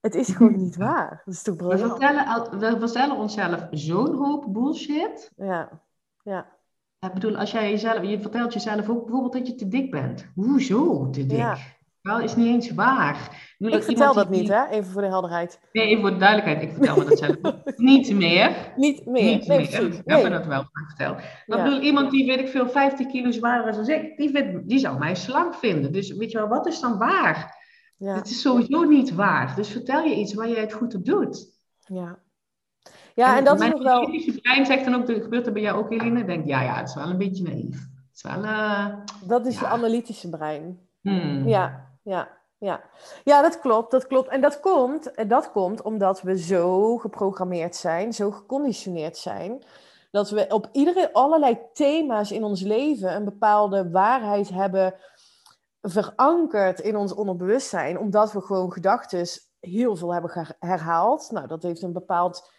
[0.00, 1.22] Het is gewoon niet waar.
[1.24, 5.32] Dat is toch we vertellen, we vertellen onszelf zo'n hoop bullshit.
[5.36, 5.82] Ja,
[6.22, 6.54] ja.
[7.00, 10.26] Ik bedoel, als jij jezelf, je vertelt jezelf ook bijvoorbeeld dat je te dik bent.
[10.34, 11.38] Hoezo te dik?
[11.38, 11.56] Ja.
[12.06, 13.44] Wel, is niet eens waar.
[13.58, 14.68] Ik, ik vertel dat niet, hè?
[14.68, 15.60] Even voor de helderheid.
[15.72, 16.62] Nee, even voor de duidelijkheid.
[16.62, 17.36] Ik vertel me dat zelf
[17.76, 18.72] niet meer.
[18.76, 19.22] Niet meer.
[19.22, 19.82] Niet nee, meer.
[19.82, 21.18] Ik heb me dat wel verteld.
[21.46, 21.62] Ja.
[21.64, 24.78] bedoel, iemand die, weet ik veel, 50 kilo zwaarder is dan ik, die, vindt, die
[24.78, 25.92] zou mij slank vinden.
[25.92, 27.64] Dus weet je wel, wat is dan waar?
[27.96, 28.14] Ja.
[28.14, 29.54] Het is sowieso niet waar.
[29.56, 31.46] Dus vertel je iets waar jij het goed op doet.
[31.86, 32.18] Ja.
[33.14, 34.08] Ja, en, en dat is nog wel...
[34.08, 36.24] Mijn brein zegt dan ook, gebeurt er bij jou ook, Eline?
[36.24, 37.74] Denk, ja, ja, het is wel een beetje naïef.
[37.74, 38.44] Het is wel...
[38.44, 38.94] Uh,
[39.26, 40.78] dat is je analytische brein.
[41.00, 41.48] Hmm.
[41.48, 42.82] Ja, ja, ja.
[43.24, 44.28] ja, dat klopt, dat klopt.
[44.28, 49.64] En dat komt, dat komt omdat we zo geprogrammeerd zijn, zo geconditioneerd zijn,
[50.10, 54.94] dat we op iedere, allerlei thema's in ons leven een bepaalde waarheid hebben
[55.82, 59.26] verankerd in ons onderbewustzijn, omdat we gewoon gedachten
[59.60, 61.30] heel veel hebben herhaald.
[61.30, 62.50] Nou, dat heeft een bepaald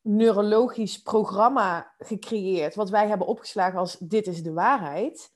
[0.00, 5.33] neurologisch programma gecreëerd, wat wij hebben opgeslagen als dit is de waarheid.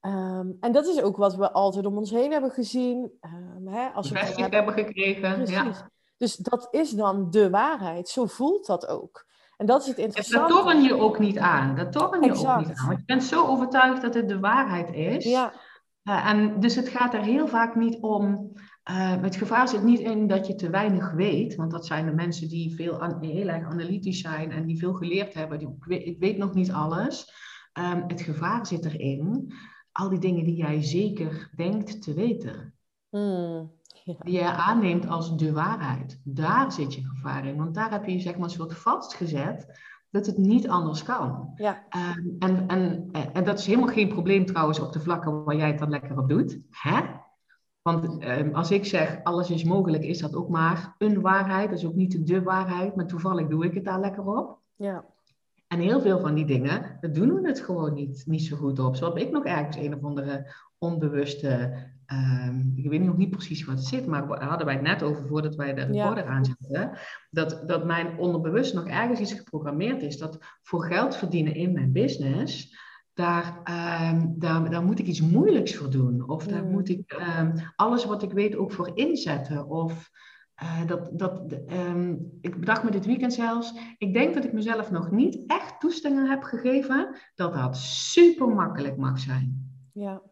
[0.00, 3.10] Um, en dat is ook wat we altijd om ons heen hebben gezien.
[3.20, 5.34] Um, hè, als we hebben, hebben gekregen.
[5.34, 5.54] Precies.
[5.54, 5.90] Ja.
[6.16, 8.08] Dus dat is dan de waarheid.
[8.08, 9.26] Zo voelt dat ook.
[9.56, 10.48] En dat is het interessante.
[10.48, 11.76] Dat torren je ook niet aan.
[11.76, 12.86] Dat torren je ook niet aan.
[12.86, 15.24] Want je bent zo overtuigd dat het de waarheid is.
[15.24, 15.52] Ja.
[16.04, 18.52] Uh, en dus het gaat er heel vaak niet om.
[18.90, 21.54] Uh, het gevaar zit niet in dat je te weinig weet.
[21.54, 25.34] Want dat zijn de mensen die veel heel erg analytisch zijn en die veel geleerd
[25.34, 25.58] hebben.
[25.58, 27.32] Die, ik, weet, ik weet nog niet alles.
[27.78, 29.52] Um, het gevaar zit erin
[29.98, 32.74] al die dingen die jij zeker denkt te weten.
[33.08, 33.72] Hmm,
[34.04, 36.20] die jij aanneemt als de waarheid.
[36.24, 37.56] Daar zit je gevaar in.
[37.56, 39.80] Want daar heb je je zeg maar een soort vastgezet
[40.10, 41.52] dat het niet anders kan.
[41.54, 41.84] Ja.
[41.88, 45.68] Ehm, en, en, en dat is helemaal geen probleem trouwens op de vlakken waar jij
[45.68, 46.60] het dan lekker op doet.
[46.70, 47.00] Hè?
[47.82, 51.70] Want ehm, als ik zeg alles is mogelijk, is dat ook maar een waarheid.
[51.70, 54.58] Dat is ook niet de waarheid, maar toevallig doe ik het daar lekker op.
[54.76, 55.04] Ja.
[55.68, 58.78] En heel veel van die dingen, daar doen we het gewoon niet, niet zo goed
[58.78, 58.96] op.
[58.96, 61.74] Zo heb ik nog ergens een of andere onbewuste,
[62.06, 65.02] ehm, ik weet nog niet precies wat het zit, maar we hadden wij het net
[65.02, 66.30] over voordat wij de recorder ja.
[66.30, 66.90] aanzetten,
[67.30, 71.92] dat, dat mijn onderbewust nog ergens iets geprogrammeerd is, dat voor geld verdienen in mijn
[71.92, 72.76] business,
[73.18, 73.62] daar,
[74.10, 76.28] um, daar, daar moet ik iets moeilijks voor doen.
[76.28, 79.66] Of daar moet ik um, alles wat ik weet ook voor inzetten.
[79.66, 80.10] Of
[80.62, 83.74] uh, dat, dat, um, ik bedacht me dit weekend zelfs.
[83.98, 88.96] Ik denk dat ik mezelf nog niet echt toestemming heb gegeven dat dat super makkelijk
[88.96, 89.72] mag zijn.
[89.92, 90.22] Ja.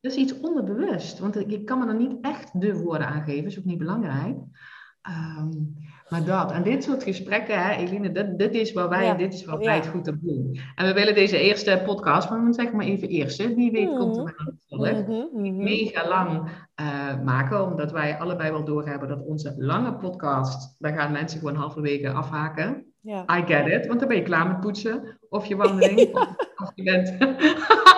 [0.00, 1.18] Dat is iets onderbewust.
[1.18, 3.44] Want ik, ik kan me er niet echt de woorden aan geven.
[3.44, 4.36] is ook niet belangrijk.
[5.08, 9.14] Um, maar dat, en dit soort gesprekken, hè, Eline, dit, dit is waar wij, ja.
[9.14, 10.58] dit is waar wij het goed op doen.
[10.74, 14.16] En we willen deze eerste podcast, maar we zeggen maar even eerste, wie weet komt
[14.16, 14.82] er Mhm.
[14.82, 16.48] wel een vervolg, mega lang
[16.80, 21.56] uh, maken, omdat wij allebei wel doorhebben dat onze lange podcast, daar gaan mensen gewoon
[21.56, 22.84] halverwege afhaken.
[23.00, 23.38] Ja.
[23.38, 26.72] I get it, want dan ben je klaar met poetsen, of je wandeling, of, of
[26.74, 27.08] je bent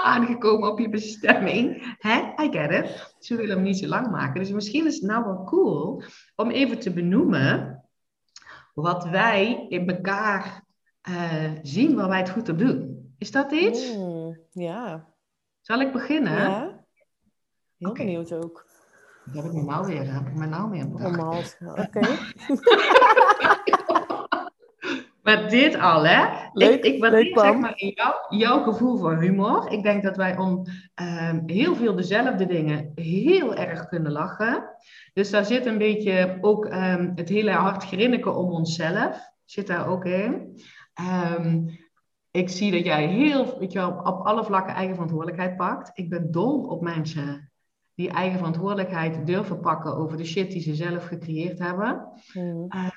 [0.06, 1.94] aangekomen op je bestemming.
[1.98, 2.18] Hè?
[2.42, 3.14] I get it.
[3.28, 4.40] We willen hem niet zo lang maken.
[4.40, 6.02] Dus misschien is het nou wel cool
[6.36, 7.84] om even te benoemen
[8.74, 10.64] wat wij in elkaar
[11.08, 12.96] uh, zien waar wij het goed op doen.
[13.18, 13.96] Is dat iets?
[13.96, 15.06] Mm, ja.
[15.60, 16.32] Zal ik beginnen?
[16.32, 16.84] Ja.
[17.78, 18.04] Heel okay.
[18.04, 18.66] benieuwd ook.
[19.24, 21.42] Dat heb ik me nou weer, heb ik me nou weer Normaal.
[21.60, 21.80] Oké.
[21.80, 22.18] Okay.
[25.26, 26.26] Maar dit al, hè?
[26.52, 29.72] Leuk, ik, ik leuk, zeg maar in jou, jouw gevoel voor humor.
[29.72, 34.64] Ik denk dat wij om um, heel veel dezelfde dingen heel erg kunnen lachen.
[35.12, 39.32] Dus daar zit een beetje ook um, het hele hard grinniken om onszelf.
[39.44, 40.60] Zit daar ook in.
[41.38, 41.78] Um,
[42.30, 45.90] ik zie dat jij heel, weet je wel, op alle vlakken eigen verantwoordelijkheid pakt.
[45.94, 47.50] Ik ben dol op mensen
[47.94, 52.08] die eigen verantwoordelijkheid durven pakken over de shit die ze zelf gecreëerd hebben.
[52.32, 52.66] Mm.
[52.68, 52.88] Uh,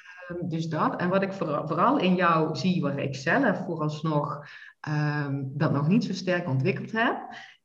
[0.47, 0.95] dus dat.
[0.95, 4.45] En wat ik vooral, in jou zie, waar ik zelf vooralsnog
[4.87, 7.17] um, dat nog niet zo sterk ontwikkeld heb,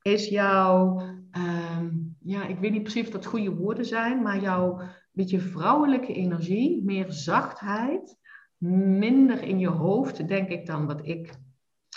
[0.03, 1.01] is jouw,
[1.79, 4.81] um, ja, ik weet niet precies of dat goede woorden zijn, maar jouw
[5.15, 8.17] beetje vrouwelijke energie, meer zachtheid,
[8.99, 11.35] minder in je hoofd, denk ik dan wat ik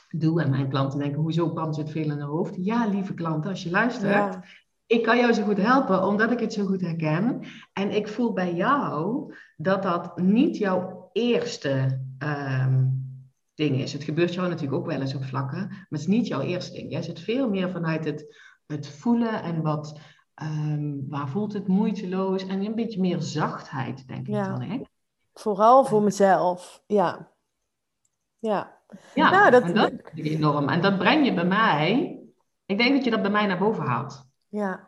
[0.10, 0.42] doe.
[0.42, 2.56] En mijn klanten denken, hoezo pand zit veel in hun hoofd?
[2.56, 4.38] Ja, lieve klanten, als je luistert.
[4.88, 7.42] Ik kan jou zo goed helpen omdat ik het zo goed herken.
[7.74, 13.06] En ik voel bij jou dat dat niet jouw eerste um,
[13.54, 13.94] ding is.
[13.94, 16.74] Het gebeurt jou natuurlijk ook wel eens op vlakken, maar het is niet jouw eerste
[16.74, 16.92] ding.
[16.92, 20.00] Jij zit veel meer vanuit het, het voelen en wat,
[20.42, 24.48] um, waar voelt het moeiteloos en een beetje meer zachtheid, denk ik Ja.
[24.48, 24.62] dan.
[24.62, 24.82] Hè?
[25.34, 26.84] Vooral voor mezelf.
[26.88, 27.32] Ja.
[28.40, 28.76] Ja.
[29.14, 30.70] Ja, Nou, dat- en dat is enorm.
[30.70, 32.20] En dat breng je bij mij.
[32.66, 34.27] Ik denk dat je dat bij mij naar boven haalt.
[34.50, 34.88] Ja.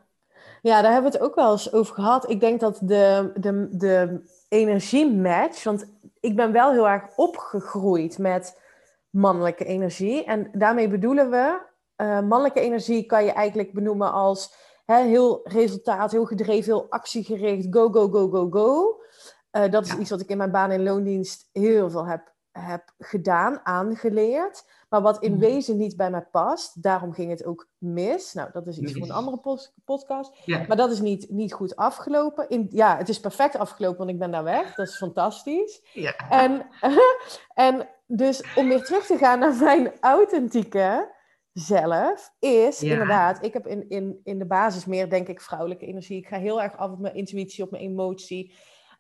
[0.62, 2.30] ja, daar hebben we het ook wel eens over gehad.
[2.30, 5.86] Ik denk dat de, de, de energiematch, want
[6.20, 8.62] ik ben wel heel erg opgegroeid met
[9.10, 10.24] mannelijke energie.
[10.26, 11.60] En daarmee bedoelen we,
[11.98, 14.54] uh, mannelijke energie kan je eigenlijk benoemen als
[14.86, 19.02] hè, heel resultaat, heel gedreven, heel actiegericht, go, go, go, go, go.
[19.52, 19.98] Uh, dat is Ja.
[19.98, 24.64] iets wat ik in mijn baan in loondienst heel veel heb, heb gedaan, aangeleerd.
[24.90, 25.40] Maar wat in Mhm.
[25.40, 26.84] wezen niet bij mij past.
[26.84, 28.34] Daarom ging het ook mis.
[28.34, 30.34] Nou, dat is iets voor een andere podcast.
[30.46, 30.66] Ja.
[30.68, 32.50] Maar dat is niet, niet goed afgelopen.
[32.50, 34.76] In, ja, het is perfect afgelopen, want ik ben daar weg.
[34.76, 35.90] Dat is fantastisch.
[35.94, 36.16] Ja.
[36.30, 36.68] En,
[37.54, 41.18] en dus om weer terug te gaan naar mijn authentieke
[41.54, 42.92] zelf, is Ja.
[42.92, 46.18] inderdaad, ik heb in, in, in de basis meer, denk ik, vrouwelijke energie.
[46.18, 48.54] Ik ga heel erg af op mijn intuïtie, op mijn emotie.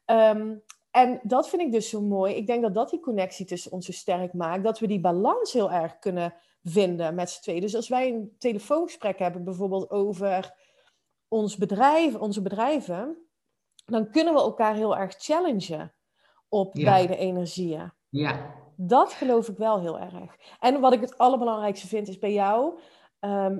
[0.05, 0.55] Ehm,
[0.91, 2.35] en dat vind ik dus zo mooi.
[2.35, 4.63] Ik denk dat dat die connectie tussen ons zo sterk maakt.
[4.63, 7.61] Dat we die balans heel erg kunnen vinden met z'n tweeën.
[7.61, 10.53] Dus als wij een telefoongesprek hebben, bijvoorbeeld over
[11.27, 13.17] ons bedrijf, onze bedrijven,
[13.85, 15.93] dan kunnen we elkaar heel erg challengen
[16.49, 16.83] op Ja.
[16.83, 17.91] beide energieën.
[18.09, 18.55] Ja.
[18.75, 20.35] Dat geloof ik wel heel erg.
[20.59, 22.79] En wat ik het allerbelangrijkste vind is bij jou
[23.19, 23.59] ehm,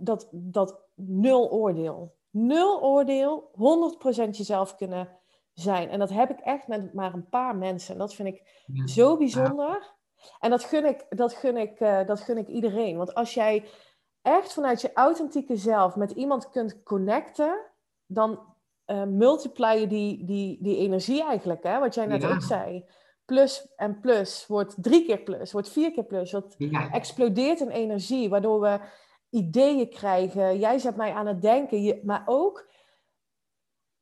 [0.00, 2.18] dat, dat nul oordeel.
[2.30, 5.19] Nul oordeel, 100% jezelf kunnen
[5.60, 5.88] zijn.
[5.88, 7.92] En dat heb ik echt met maar een paar mensen.
[7.92, 8.86] En dat vind ik Ja.
[8.86, 9.92] zo bijzonder.
[10.40, 12.96] En dat gun ik, dat gun ik, eh, dat gun ik iedereen.
[12.96, 13.64] Want als jij
[14.22, 17.58] echt vanuit je authentieke zelf met iemand kunt connecten,
[18.06, 18.48] dan
[18.84, 21.62] eh multiply je die, die, die energie eigenlijk.
[21.62, 21.78] Hè?
[21.78, 22.30] Wat jij net Ja.
[22.34, 22.84] ook zei.
[23.24, 26.36] Plus en plus wordt drie keer plus, wordt vier keer plus.
[26.58, 26.90] Ja.
[26.90, 28.78] explodeert in energie, waardoor we
[29.30, 30.58] ideeën krijgen.
[30.58, 32.68] Jij zet mij aan het denken, je, maar ook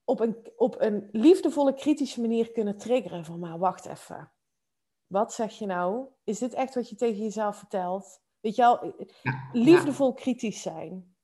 [0.08, 4.30] op een, op een liefdevolle, kritische manier kunnen triggeren van, maar wacht even.
[5.06, 6.06] wat zeg je nou?
[6.24, 8.20] Is dit echt wat je tegen jezelf vertelt?
[8.40, 8.94] Weet je wel,
[9.52, 11.14] liefdevol kritisch zijn.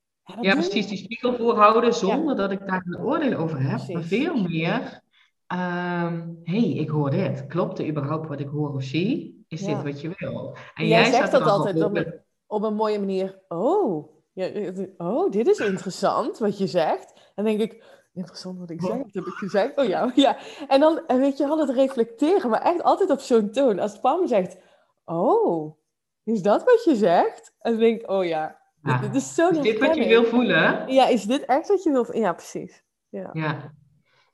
[0.40, 0.86] Ja, precies.
[0.86, 3.88] Die spiegel voorhouden zonder dat ik daar een oordeel over heb.
[3.88, 5.02] Maar veel meer,
[5.48, 7.46] um, hey, ik hoor dit.
[7.46, 9.44] Klopt er überhaupt wat ik hoor of zie?
[9.48, 10.56] Is dit wat je wil?
[10.74, 13.42] En jij, jij zegt dat altijd op een, op een mooie manier.
[13.48, 17.32] Oh, ja, oh, dit is interessant wat je zegt.
[17.34, 19.76] En denk ik, interessant wat ik zeg, wat heb ik gezegd?
[19.76, 20.36] Oh ja, ja.
[20.68, 23.78] En dan weet je, al het reflecteren, maar echt altijd op zo'n toon.
[23.78, 24.56] Als Pam zegt,
[25.04, 25.78] oh,
[26.24, 27.54] is dat wat je zegt?
[27.58, 28.98] En dan denk ik, oh ja, ja.
[28.98, 30.92] Dit is zo Is dit wat je wil voelen?
[30.92, 32.22] Ja, is dit echt wat je wil voelen?
[32.22, 32.82] Ja, precies.
[33.08, 33.30] Ja.
[33.32, 33.74] ja.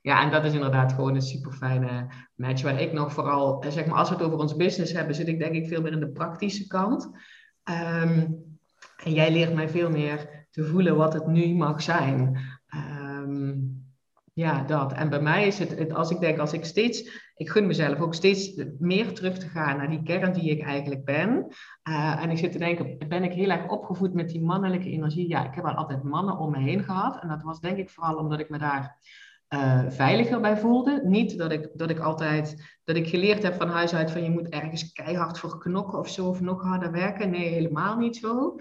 [0.02, 2.62] Ja, en dat is inderdaad gewoon een super fijne match.
[2.62, 5.28] Waar ik nog vooral, eh, zeg maar, als we het over ons business hebben, zit
[5.28, 7.10] ik denk ik veel meer in de praktische kant.
[7.62, 8.26] Ehm,
[9.04, 12.38] en jij leert mij veel meer te voelen wat het nu mag zijn.
[12.66, 13.56] Ehm,
[14.40, 14.92] ja, dat.
[14.92, 18.14] En bij mij is het, als ik denk, als ik steeds, ik gun mezelf ook
[18.14, 21.46] steeds meer terug te gaan naar die kern die ik eigenlijk ben.
[21.88, 25.28] Uh, en ik zit te denken, ben ik heel erg opgevoed met die mannelijke energie?
[25.28, 27.22] Ja, ik heb al altijd mannen om me heen gehad.
[27.22, 28.96] En dat was denk ik vooral omdat ik me daar
[29.54, 31.00] uh, veiliger bij voelde.
[31.04, 34.30] Niet dat ik, dat ik altijd, dat ik geleerd heb van huis uit van je
[34.30, 37.30] moet ergens keihard voor knokken of zo, of nog harder werken.
[37.30, 38.56] Nee, helemaal niet zo.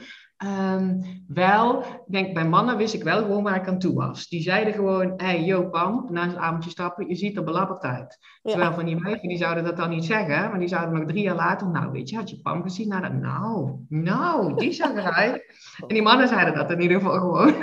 [0.69, 4.27] Um, wel, denk bij mannen wist ik wel gewoon waar ik aan toe was.
[4.27, 8.17] Die zeiden gewoon, hey, yo Pam, na een avondje stappen, je ziet er belabberd uit.
[8.41, 11.23] Terwijl van die meiden, die zouden dat dan niet zeggen, maar die zouden nog drie
[11.23, 12.87] jaar later, nou weet je, had je Pam gezien?
[12.87, 15.43] Nou, nou, nou, die zag eruit.
[15.87, 17.53] En die mannen zeiden dat in ieder geval gewoon.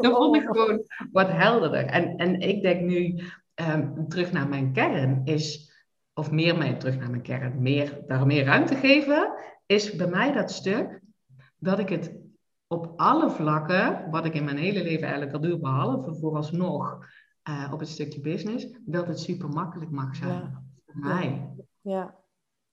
[0.02, 0.82] dan vond ik gewoon
[1.12, 1.84] wat helderder.
[1.84, 3.22] En, en ik denk nu,
[3.54, 5.72] um, terug naar mijn kern is,
[6.14, 9.32] of meer mij terug naar mijn kern, meer, daar meer ruimte geven,
[9.66, 11.00] is bij mij dat stuk
[11.56, 12.16] dat ik het
[12.66, 17.06] op alle vlakken, wat ik in mijn hele leven eigenlijk al doe, behalve vooralsnog
[17.48, 20.40] uh, op het stukje business, dat het super makkelijk mag zijn.
[20.40, 20.62] Ja.
[20.86, 21.54] Voor mij.
[21.80, 22.16] Ja.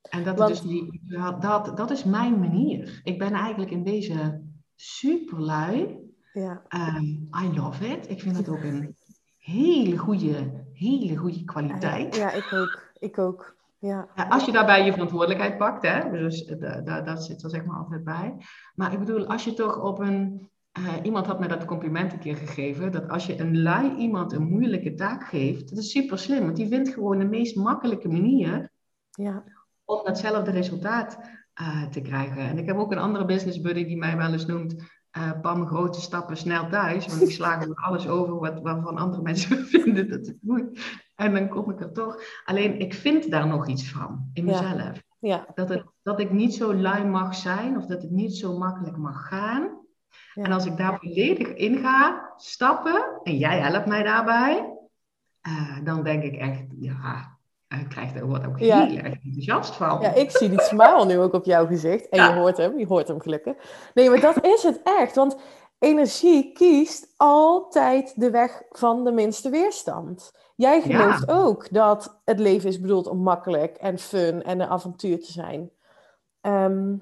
[0.09, 0.49] En dat, Want...
[0.49, 1.01] dus die,
[1.39, 3.01] dat, dat is mijn manier.
[3.03, 4.41] Ik ben eigenlijk in deze
[4.75, 6.04] super lui.
[6.35, 6.61] Ja.
[6.69, 8.09] Um, I love it.
[8.09, 8.95] Ik vind het ook een
[9.37, 12.15] hele goede, hele goede kwaliteit.
[12.15, 12.83] Ja, ik ook.
[12.99, 13.55] Ik ook.
[13.79, 14.07] Ja.
[14.29, 18.03] Als je daarbij je verantwoordelijkheid pakt, hè, dus uh, dat zit er zeg maar altijd
[18.03, 18.35] bij.
[18.75, 20.49] Maar ik bedoel, als je toch op een.
[20.79, 22.91] Uh, iemand had mij dat compliment een keer gegeven.
[22.91, 25.69] Dat als je een lui iemand een moeilijke taak geeft.
[25.69, 28.71] Dat is super slim, want die vindt gewoon de meest makkelijke manier.
[29.11, 29.43] Ja.
[29.85, 31.19] om datzelfde resultaat
[31.61, 32.37] uh, te krijgen.
[32.37, 34.75] En ik heb ook een andere business buddy die mij wel eens noemt
[35.17, 37.07] uh, Pam grote stappen snel thuis.
[37.07, 40.79] Want ik sla er alles over wat, waarvan andere mensen vinden dat het moet.
[41.15, 42.21] En dan kom ik er toch.
[42.45, 45.03] Alleen ik vind daar nog iets van in mezelf.
[45.19, 45.47] Ja.
[45.53, 48.97] Dat, het, dat ik niet zo lui mag zijn of dat het niet zo makkelijk
[48.97, 49.83] mag gaan.
[50.33, 50.43] Ja.
[50.43, 54.77] En als ik daar volledig in ga stappen en jij helpt mij daarbij,
[55.47, 57.34] uh, dan denk ik echt, ja,
[57.75, 60.01] hij krijgt er wordt ook heel erg enthousiast van.
[60.01, 62.09] Ja, ik zie die smile nu ook op jouw gezicht.
[62.09, 63.55] En je hoort hem, je hoort hem gelukkig.
[63.93, 65.15] Nee, maar dat is het echt.
[65.15, 65.37] Want
[65.79, 70.31] energie kiest altijd de weg van de minste weerstand.
[70.55, 75.19] Jij gelooft ook dat het leven is bedoeld om makkelijk en fun en een avontuur
[75.19, 75.69] te zijn.
[76.41, 77.01] Um,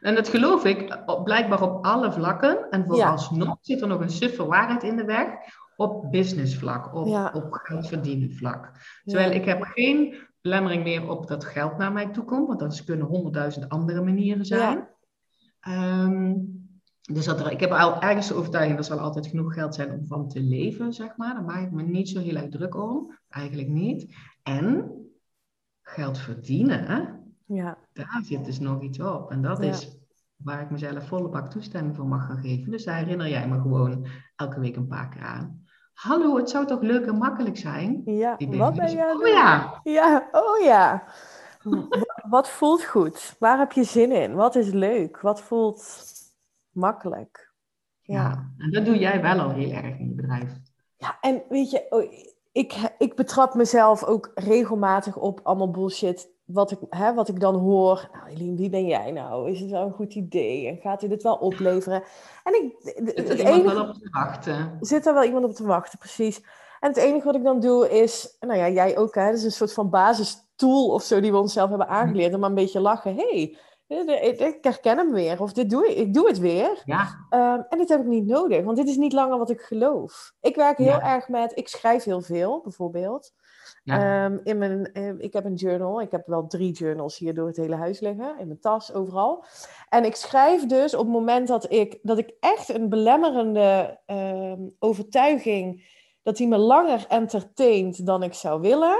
[0.00, 2.70] en dat geloof ik blijkbaar op alle vlakken.
[2.70, 5.28] En vooralsnog zit er nog een suffe waarheid in de weg
[5.78, 7.30] op businessvlak, op, ja.
[7.34, 8.72] op geld verdienen vlak.
[9.04, 12.84] Terwijl ik heb geen belemmering meer op dat geld naar mij toe komt, want dat
[12.84, 14.88] kunnen honderdduizend andere manieren zijn.
[15.60, 16.02] Ja.
[16.04, 16.56] Um,
[17.12, 19.74] dus dat er, ik heb al ergens de overtuiging dat er zal altijd genoeg geld
[19.74, 21.34] zijn om van te leven, zeg maar.
[21.34, 23.18] Daar maak ik me niet zo heel erg druk om.
[23.28, 24.14] Eigenlijk niet.
[24.42, 24.90] En
[25.82, 27.78] geld verdienen, ja.
[27.92, 29.30] daar zit dus nog iets op.
[29.30, 29.96] En dat is
[30.36, 32.70] waar ik mezelf volle bak toestemming voor mag gaan geven.
[32.70, 35.66] Dus daar herinner jij me gewoon elke week een paar keer aan.
[35.98, 38.02] Hallo, het zou toch leuk en makkelijk zijn?
[38.04, 39.80] Ja, wat ben jij Oh ja.
[39.82, 41.04] Ja, oh ja.
[42.28, 43.36] wat voelt goed?
[43.38, 44.34] Waar heb je zin in?
[44.34, 45.20] Wat is leuk?
[45.20, 46.04] Wat voelt
[46.70, 47.52] makkelijk?
[48.02, 50.52] Ja, en dat doe jij wel al heel erg in je bedrijf.
[50.96, 52.12] Ja, en weet je, oh,
[52.52, 57.54] ik, ik betrap mezelf ook regelmatig op allemaal bullshit wat ik, hè, wat ik dan
[57.54, 59.50] hoor, nou Eline, wie ben jij nou?
[59.50, 60.68] Is het wel een goed idee?
[60.68, 62.02] En gaat u dit wel opleveren?
[62.44, 62.74] En ik,
[63.16, 64.78] zit er iemand wel op te wachten?
[64.80, 66.40] Zit er wel iemand op te wachten, precies.
[66.80, 69.44] En het enige wat ik dan doe is, nou ja, jij ook, hè, dat is
[69.44, 72.34] een soort van basistool of zo die we onszelf hebben aangeleerd.
[72.34, 73.14] om maar een beetje lachen.
[73.14, 75.42] hey, ik herken hem weer.
[75.42, 76.82] Of dit doe ik, ik doe het weer.
[76.84, 77.26] Ja.
[77.30, 80.32] Um, en dit heb ik niet nodig, want dit is niet langer wat ik geloof.
[80.40, 83.32] Ik werk heel erg met, ik schrijf heel veel, bijvoorbeeld.
[83.84, 86.00] Ehm, in mijn, eh, ik heb een journal.
[86.00, 88.38] Ik heb wel drie journals hier door het hele huis liggen.
[88.38, 89.44] In mijn tas, overal.
[89.88, 94.60] En ik schrijf dus op het moment dat ik, dat ik echt een belemmerende ehm,
[94.78, 95.96] overtuiging...
[96.22, 98.96] dat die me langer entertaint dan ik zou willen...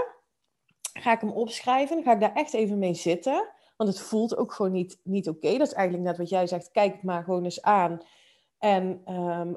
[0.92, 2.02] ga ik hem opschrijven.
[2.02, 3.48] Ga ik daar echt even mee zitten.
[3.76, 5.58] Want het voelt ook gewoon niet, niet oké.
[5.58, 6.70] Dat is eigenlijk net wat jij zegt.
[6.70, 8.00] Kijk het maar gewoon eens aan.
[8.58, 9.52] En ehm,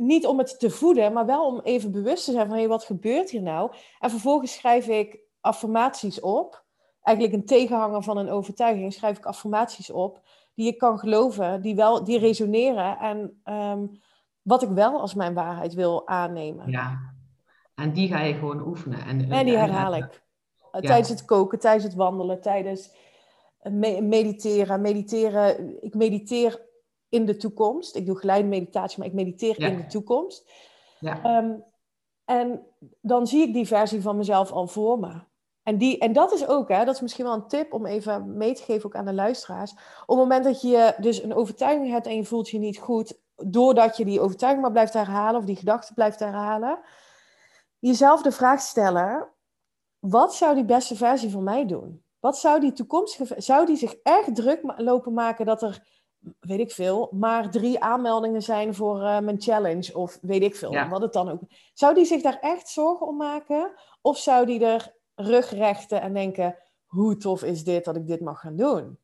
[0.00, 2.58] niet om het te voeden, maar wel om even bewust te zijn van...
[2.58, 3.72] Hé, wat gebeurt hier nou?
[3.98, 6.64] En vervolgens schrijf ik affirmaties op.
[7.02, 8.92] Eigenlijk een tegenhanger van een overtuiging.
[8.92, 10.20] Schrijf ik affirmaties op
[10.54, 11.62] die ik kan geloven.
[11.62, 12.98] Die, wel, die resoneren.
[12.98, 13.86] En ehm,
[14.42, 16.70] wat ik wel als mijn waarheid wil aannemen.
[16.70, 16.98] Ja,
[17.74, 19.04] en die ga je gewoon oefenen.
[19.06, 20.22] En, en die herhaal ik.
[20.70, 22.94] Tijdens het koken, tijdens het wandelen, tijdens
[24.02, 24.80] mediteren.
[24.80, 26.68] Mediteren, ik mediteer
[27.10, 27.96] in de toekomst.
[27.96, 30.50] Ik doe geleide meditatie, maar ik mediteer in de toekomst.
[31.00, 31.22] Ja.
[31.22, 31.52] Ehm,
[32.24, 32.66] en
[33.00, 35.20] dan zie ik die versie van mezelf al voor me.
[35.62, 38.36] En, die, en dat is ook, hè, dat is misschien wel een tip om even
[38.36, 39.72] mee te geven ook aan de luisteraars.
[39.72, 43.20] Op het moment dat je dus een overtuiging hebt en je voelt je niet goed,
[43.34, 46.78] doordat je die overtuiging maar blijft herhalen of die gedachte blijft herhalen,
[47.78, 49.28] jezelf de vraag stellen:
[49.98, 52.04] wat zou die beste versie van mij doen?
[52.20, 55.99] Wat zou die toekomstige, zou die zich echt druk lopen maken dat er,
[56.40, 60.88] weet ik veel, maar drie aanmeldingen zijn voor uh, mijn challenge of weet ik veel,
[60.88, 61.40] wat het dan ook.
[61.74, 63.72] Zou die zich daar echt zorgen om maken?
[64.00, 66.56] Of zou die er rugrechten en denken,
[66.86, 68.98] hoe tof is dit dat ik dit mag gaan doen?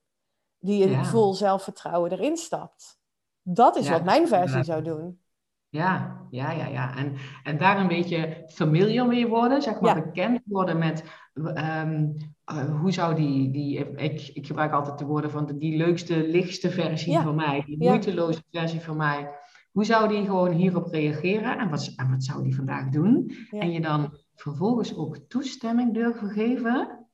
[0.59, 1.05] Die ja.
[1.05, 2.99] vol zelfvertrouwen erin stapt.
[3.43, 5.21] Dat is wat mijn versie zou doen.
[5.69, 6.97] Ja, ja, ja, ja.
[6.97, 11.05] En, en daar een beetje familiar mee worden, zeg maar, bekend worden met
[11.35, 12.17] um,
[12.53, 16.29] uh, hoe zou die, die ik, ik gebruik altijd de woorden van de, die leukste,
[16.29, 19.31] lichtste versie van mij, die moeiteloze versie van mij.
[19.73, 23.31] Hoe zou die gewoon hierop reageren en wat, en wat zou die vandaag doen?
[23.51, 27.09] En je dan vervolgens ook toestemming durven geven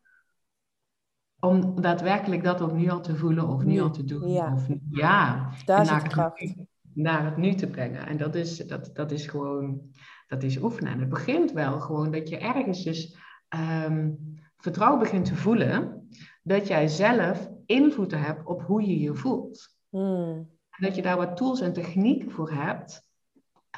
[1.41, 4.29] om daadwerkelijk dat ook nu al te voelen of nu, al te doen.
[4.29, 5.51] Ja, of, ja.
[5.65, 6.55] daar zit kracht
[6.95, 8.07] naar het nu te brengen.
[8.07, 9.81] En dat is, dat, dat is gewoon,
[10.27, 10.93] dat is oefenen.
[10.93, 13.17] En het begint wel gewoon dat je ergens dus
[13.49, 14.11] ehm,
[14.57, 16.09] vertrouwen begint te voelen
[16.43, 19.77] dat jij zelf invloed hebt op hoe je je voelt.
[19.89, 20.51] Hmm.
[20.71, 23.11] En dat je daar wat tools en technieken voor hebt.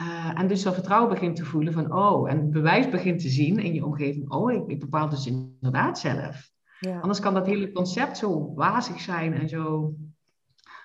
[0.03, 3.59] Uh, en dus dat vertrouwen begint te voelen van, oh, en bewijs begint te zien
[3.59, 6.53] in je omgeving, oh, ik, ik bepaal dus inderdaad zelf.
[6.81, 7.01] Ja.
[7.01, 9.95] Anders kan dat hele concept zo wazig zijn en zo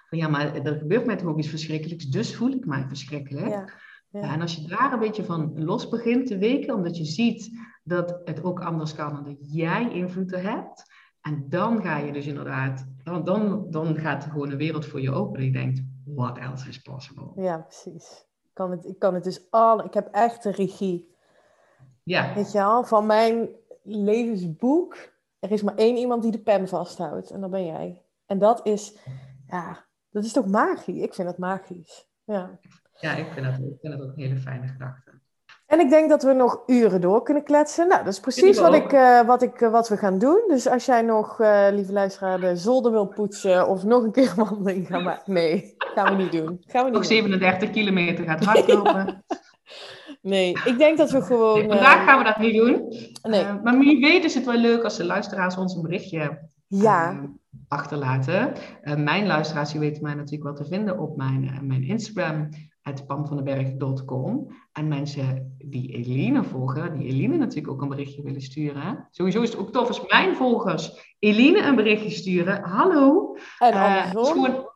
[0.10, 3.48] ja, maar er gebeurt mij toch ook iets verschrikkelijks, dus voel ik mij verschrikkelijk.
[3.48, 3.70] Ja,
[4.10, 4.34] ja.
[4.34, 7.52] En als je daar een beetje van los begint te weken, omdat je ziet
[7.84, 10.84] dat het ook anders kan en dat jij invloeden hebt,
[11.22, 15.02] en dan ga je dus inderdaad, dan, dan, dan gaat er gewoon een wereld voor
[15.02, 17.32] je open en je denkt, what else is possible?
[17.36, 18.28] Ja, precies.
[18.44, 21.16] Ik kan het, ik kan het dus al, ik heb echt de regie.
[22.04, 22.34] Ja.
[22.34, 23.50] Weet je al, van mijn
[23.84, 24.98] levensboek,
[25.40, 28.04] er is maar één iemand die de pen vasthoudt en dat ben jij.
[28.26, 28.98] En dat is,
[29.48, 31.02] ja, dat is toch magisch?
[31.02, 32.08] Ik vind het magisch.
[32.24, 32.60] Ja,
[33.00, 35.12] ja ik, vind dat, ik vind dat ook een hele fijne gedachte.
[35.70, 37.88] En ik denk dat we nog uren door kunnen kletsen.
[37.88, 40.44] Nou, dat is precies wat, ik, uh, wat, ik, uh, wat we gaan doen.
[40.48, 44.34] Dus als jij nog, uh, lieve luisteraar, de zolder wil poetsen of nog een keer
[44.46, 45.34] wandeling gaan maken.
[45.34, 46.64] Nee, gaan we niet doen.
[46.68, 49.08] Gaan we niet nog 37 kilometer gaat hardlopen.
[50.22, 51.60] Nee, ik denk dat we gewoon...
[51.60, 52.94] Nee, vandaag gaan we dat niet doen.
[53.22, 53.46] Nee.
[53.64, 57.30] maar wie weet is het wel leuk als de luisteraars ons een berichtje ja
[57.68, 58.54] achterlaten.
[58.84, 62.50] Uh, mijn luisteraars, die weten mij natuurlijk wel te vinden op mijn, uh, mijn Instagram,
[63.08, 64.48] pamvandenberg.com.
[64.72, 69.08] En mensen die Eline volgen, die Eline natuurlijk ook een berichtje willen sturen.
[69.12, 72.64] Sowieso is het ook tof als mijn volgers Eline een berichtje sturen.
[72.64, 73.36] Hallo.
[73.60, 74.68] En uh, gewoon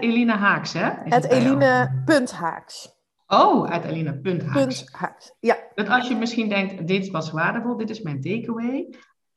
[0.00, 0.90] Eline Haaks, hè?
[0.90, 2.96] Het Eline.haaks.
[3.26, 4.92] Oh, uit Eline.haaks.
[4.92, 5.34] Haaks.
[5.40, 5.56] Ja.
[5.74, 8.88] Dat als je misschien denkt, dit was waardevol, dit is mijn takeaway.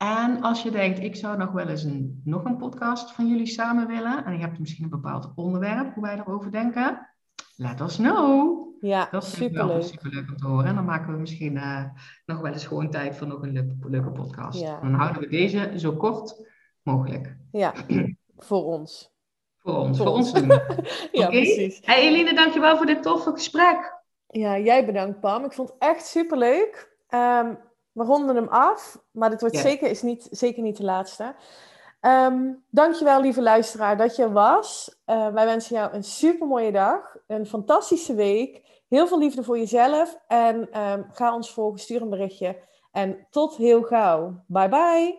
[0.02, 3.46] En als je denkt, ik zou nog wel eens een, nog een podcast van jullie
[3.46, 4.24] samen willen.
[4.24, 7.08] En je hebt misschien een bepaald onderwerp, hoe wij erover denken.
[7.56, 8.66] Let us know.
[8.80, 9.82] Ja, dat is superleuk.
[9.82, 10.66] superleuk om te horen.
[10.66, 11.84] En dan maken we misschien uh,
[12.26, 14.60] nog wel eens gewoon tijd voor nog een leuke, leuke podcast.
[14.60, 14.80] Ja.
[14.80, 16.48] Dan houden we deze zo kort
[16.82, 17.36] mogelijk.
[17.52, 17.74] Ja,
[18.48, 19.12] voor ons.
[19.58, 20.46] Voor ons, voor, ons doen.
[21.12, 21.80] ja, precies.
[21.84, 24.00] Hey Eline, dankjewel voor dit toffe gesprek.
[24.26, 25.44] Ja, jij bedankt Pam.
[25.44, 26.96] Ik vond het echt superleuk.
[27.08, 27.58] Um,
[27.92, 31.34] we ronden hem af, maar dit wordt zeker, is niet, zeker niet de laatste.
[32.00, 34.96] Um, dankjewel, lieve luisteraar, dat je er was.
[35.06, 38.62] Uh, wij wensen jou een super mooie dag, een fantastische week.
[38.88, 40.18] Heel veel liefde voor jezelf.
[40.26, 42.56] En um, ga ons volgen, stuur een berichtje.
[42.92, 44.42] En tot heel gauw.
[44.46, 45.18] Bye bye.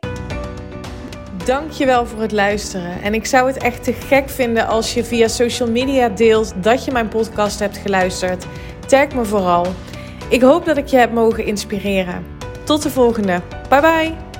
[1.45, 3.01] Dankjewel voor het luisteren.
[3.01, 6.85] En ik zou het echt te gek vinden als je via social media deelt dat
[6.85, 8.45] je mijn podcast hebt geluisterd.
[8.87, 9.65] Tag me vooral.
[10.29, 12.32] Ik hoop dat ik je heb mogen inspireren.
[12.63, 13.41] Tot de volgende.
[13.69, 14.32] Bye bye.